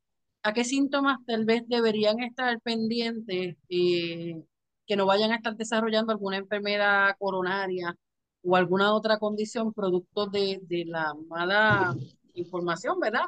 ¿a 0.43 0.53
qué 0.53 0.63
síntomas 0.63 1.19
tal 1.27 1.45
vez 1.45 1.63
deberían 1.67 2.19
estar 2.21 2.59
pendientes 2.61 3.57
eh, 3.69 4.43
que 4.87 4.95
no 4.95 5.05
vayan 5.05 5.31
a 5.31 5.35
estar 5.35 5.55
desarrollando 5.55 6.11
alguna 6.11 6.37
enfermedad 6.37 7.15
coronaria 7.19 7.95
o 8.41 8.55
alguna 8.55 8.93
otra 8.93 9.19
condición 9.19 9.71
producto 9.73 10.25
de, 10.27 10.59
la 10.87 11.13
mala 11.27 11.95
información, 12.33 12.99
¿verdad? 12.99 13.25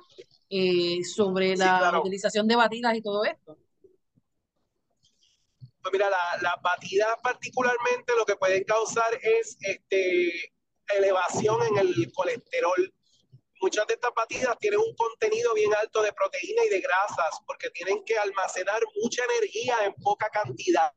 Eh, 0.50 1.04
sobre 1.04 1.56
la 1.56 2.00
utilización 2.00 2.48
de 2.48 2.56
batidas 2.56 2.96
y 2.98 3.02
todo 3.02 3.26
esto. 3.26 3.58
Pues 5.82 5.94
mira, 5.94 6.10
las 6.10 6.42
la 6.42 6.56
batidas 6.62 7.16
particularmente 7.24 8.14
lo 8.16 8.26
que 8.26 8.36
pueden 8.36 8.64
causar 8.64 9.14
es 9.22 9.58
este, 9.62 10.54
elevación 10.96 11.62
en 11.64 11.78
el 11.78 12.12
colesterol. 12.14 12.94
Muchas 13.62 13.86
de 13.88 13.94
estas 13.96 14.14
batidas 14.16 14.58
tienen 14.60 14.80
un 14.80 14.96
contenido 14.96 15.54
bien 15.54 15.72
alto 15.76 16.02
de 16.02 16.14
proteína 16.14 16.64
y 16.66 16.70
de 16.70 16.82
grasas 16.82 17.40
porque 17.46 17.70
tienen 17.70 18.04
que 18.06 18.18
almacenar 18.18 18.82
mucha 19.02 19.24
energía 19.26 19.78
en 19.86 19.94
poca 19.96 20.30
cantidad 20.30 20.92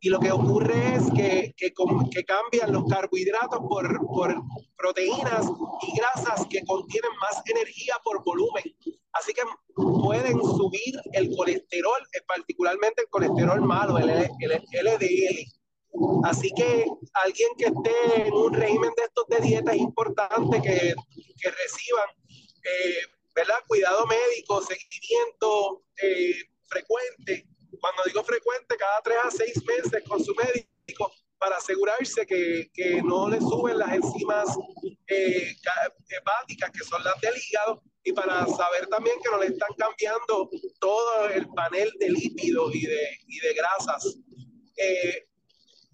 y 0.00 0.08
lo 0.08 0.18
que 0.18 0.32
ocurre 0.32 0.96
es 0.96 1.10
que, 1.14 1.54
que, 1.56 1.72
que 2.10 2.24
cambian 2.24 2.72
los 2.72 2.84
carbohidratos 2.86 3.60
por, 3.68 4.06
por, 4.06 4.34
proteínas 4.76 5.46
y 5.82 5.98
grasas 5.98 6.46
que 6.48 6.64
contienen 6.64 7.10
más 7.20 7.42
energía 7.44 7.94
por 8.02 8.24
volumen. 8.24 8.64
Así 9.12 9.34
que 9.34 9.42
pueden 9.74 10.40
subir 10.40 10.94
el 11.12 11.36
colesterol, 11.36 12.00
eh, 12.14 12.22
particularmente 12.26 13.02
el 13.02 13.08
colesterol 13.08 13.60
malo, 13.60 13.98
el, 13.98 14.08
el, 14.08 14.62
LDL. 14.72 16.24
Así 16.24 16.50
que 16.56 16.86
alguien 17.24 17.48
que 17.58 17.66
esté 17.66 18.26
en 18.26 18.32
un 18.32 18.54
régimen 18.54 18.90
de 18.96 19.02
estos 19.02 19.26
de 19.28 19.40
dieta 19.46 19.72
es 19.72 19.80
importante 19.80 20.62
que, 20.62 20.94
que 21.40 21.50
reciban 21.50 22.08
eh, 22.64 23.02
¿verdad? 23.34 23.56
cuidado 23.66 24.06
médico, 24.06 24.62
seguimiento 24.62 25.82
eh, 26.02 26.36
frecuente 26.66 27.46
cuando 27.80 28.02
digo 28.06 28.24
frecuente, 28.24 28.76
cada 28.76 29.00
tres 29.02 29.18
a 29.24 29.30
seis 29.30 29.64
meses 29.64 30.02
con 30.08 30.22
su 30.22 30.34
médico 30.34 31.12
para 31.38 31.56
asegurarse 31.56 32.26
que, 32.26 32.70
que 32.74 33.00
no 33.02 33.28
le 33.28 33.38
suben 33.38 33.78
las 33.78 33.92
enzimas 33.92 34.48
eh, 35.06 35.54
hepáticas, 36.08 36.70
que 36.70 36.84
son 36.84 37.02
las 37.02 37.18
del 37.20 37.34
hígado, 37.34 37.82
y 38.04 38.12
para 38.12 38.46
saber 38.46 38.86
también 38.88 39.16
que 39.22 39.30
no 39.30 39.38
le 39.38 39.46
están 39.46 39.70
cambiando 39.78 40.50
todo 40.78 41.28
el 41.30 41.48
panel 41.48 41.90
de 41.98 42.10
lípidos 42.10 42.74
y 42.74 42.86
de, 42.86 43.18
y 43.26 43.40
de 43.40 43.54
grasas. 43.54 44.16
Eh, 44.76 45.26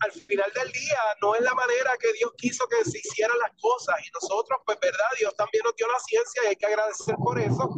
al 0.00 0.12
final 0.12 0.52
del 0.52 0.72
día 0.72 0.98
no 1.22 1.34
es 1.34 1.40
la 1.40 1.54
manera 1.54 1.92
que 1.98 2.12
Dios 2.12 2.32
quiso 2.36 2.66
que 2.68 2.88
se 2.88 2.98
hicieran 2.98 3.38
las 3.38 3.52
cosas 3.60 3.96
y 4.06 4.10
nosotros, 4.12 4.60
pues 4.66 4.78
verdad, 4.80 5.06
Dios 5.18 5.34
también 5.36 5.62
nos 5.64 5.74
dio 5.76 5.86
la 5.86 5.98
ciencia 6.00 6.42
y 6.44 6.46
hay 6.48 6.56
que 6.56 6.66
agradecer 6.66 7.14
por 7.16 7.38
eso, 7.40 7.74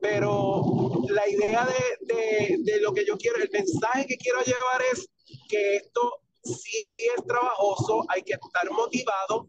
pero 0.00 0.89
la 1.08 1.28
idea 1.28 1.66
de, 1.66 2.56
de, 2.58 2.80
lo 2.80 2.92
que 2.92 3.04
yo 3.04 3.16
quiero, 3.16 3.36
el 3.38 3.50
mensaje 3.52 4.06
que 4.06 4.16
quiero 4.16 4.40
llevar 4.42 4.82
es 4.92 5.08
que 5.48 5.76
esto 5.76 6.22
sí 6.42 6.88
es 6.96 7.24
trabajoso, 7.26 8.04
hay 8.08 8.22
que 8.22 8.34
estar 8.34 8.70
motivado 8.70 9.48